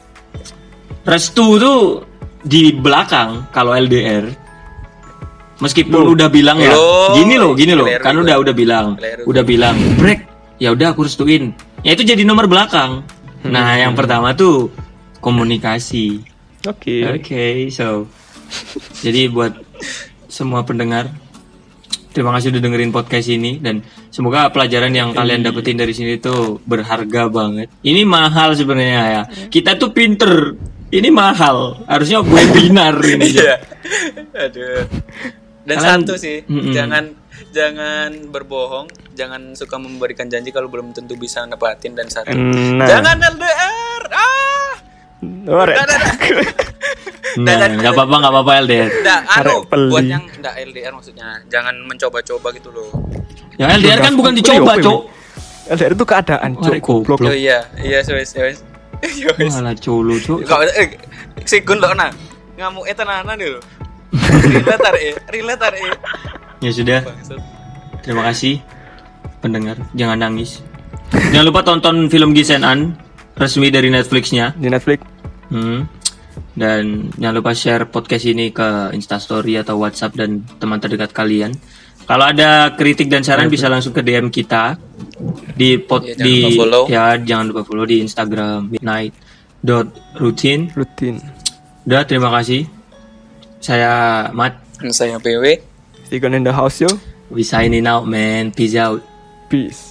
[1.04, 1.82] Restu tuh
[2.40, 4.28] di belakang kalau LDR.
[5.60, 6.72] Meskipun udah bilang ya,
[7.12, 8.96] gini loh, gini loh, kan udah udah bilang,
[9.28, 10.24] udah bilang, break,
[10.56, 11.52] ya udah aku restuin.
[11.82, 13.04] Ya itu jadi nomor belakang.
[13.46, 14.68] Nah, yang pertama tuh
[15.24, 16.20] komunikasi.
[16.68, 17.08] Oke.
[17.08, 18.04] Oke, so
[19.00, 19.56] jadi buat
[20.28, 21.08] semua pendengar,
[22.12, 23.80] terima kasih udah dengerin podcast ini dan
[24.12, 27.72] semoga pelajaran yang kalian dapetin dari sini tuh berharga banget.
[27.80, 29.22] Ini mahal sebenarnya ya.
[29.48, 30.60] Kita tuh pinter,
[30.92, 31.80] ini mahal.
[31.88, 33.32] Harusnya webinar ini.
[33.40, 33.56] Iya.
[34.36, 34.84] Aduh.
[35.64, 36.74] Dan Kalian- satu sih, Mm-mm.
[36.76, 37.14] jangan
[37.56, 42.34] jangan berbohong, jangan suka memberikan janji kalau belum tentu bisa nepatin dan satu.
[42.34, 42.88] Nah.
[42.88, 44.04] Jangan LDR.
[44.12, 44.72] Ah.
[45.50, 45.66] Oh.
[47.40, 48.90] Nah, nggak apa-apa, nggak apa-apa LDR.
[49.06, 52.90] Nggak, anu, buat yang enggak LDR maksudnya, jangan mencoba-coba gitu loh.
[53.60, 55.02] Ya LDR kan bukan dicoba, cok.
[55.70, 56.82] LDR itu keadaan, Wah, Cuk.
[56.82, 57.20] goblok.
[57.30, 58.64] Oh iya, iya wes, wes.
[59.22, 59.54] Ya wes.
[59.54, 60.40] Malah colo, cok.
[60.48, 60.98] Kau eh
[61.46, 62.10] si gun lo nah.
[62.58, 63.60] Ngamuk eh tenanan dulu.
[64.10, 65.94] Relate are eh, relate are eh.
[66.60, 67.00] Ya sudah.
[67.04, 67.40] Bangsat.
[68.04, 68.60] Terima kasih
[69.40, 70.64] pendengar, jangan nangis.
[71.32, 72.96] Jangan lupa tonton film Gisenan
[73.36, 74.56] resmi dari Netflixnya.
[74.56, 75.00] Di Netflix.
[75.50, 75.88] Hmm.
[76.54, 81.56] Dan jangan lupa share podcast ini ke Instastory atau WhatsApp dan teman terdekat kalian.
[82.04, 84.76] Kalau ada kritik dan saran bisa langsung ke DM kita
[85.54, 86.84] di pot Ya, di lupa follow.
[86.90, 90.74] ya jangan lupa follow di Instagram midnight.routine.
[90.74, 91.16] Rutin.
[91.86, 92.66] Udah terima kasih.
[93.62, 94.58] Saya Mat.
[94.90, 95.69] Saya PW.
[96.10, 96.88] Sigon in the house yo.
[97.30, 98.52] We signing out man.
[98.52, 99.06] Peace out.
[99.48, 99.89] Peace.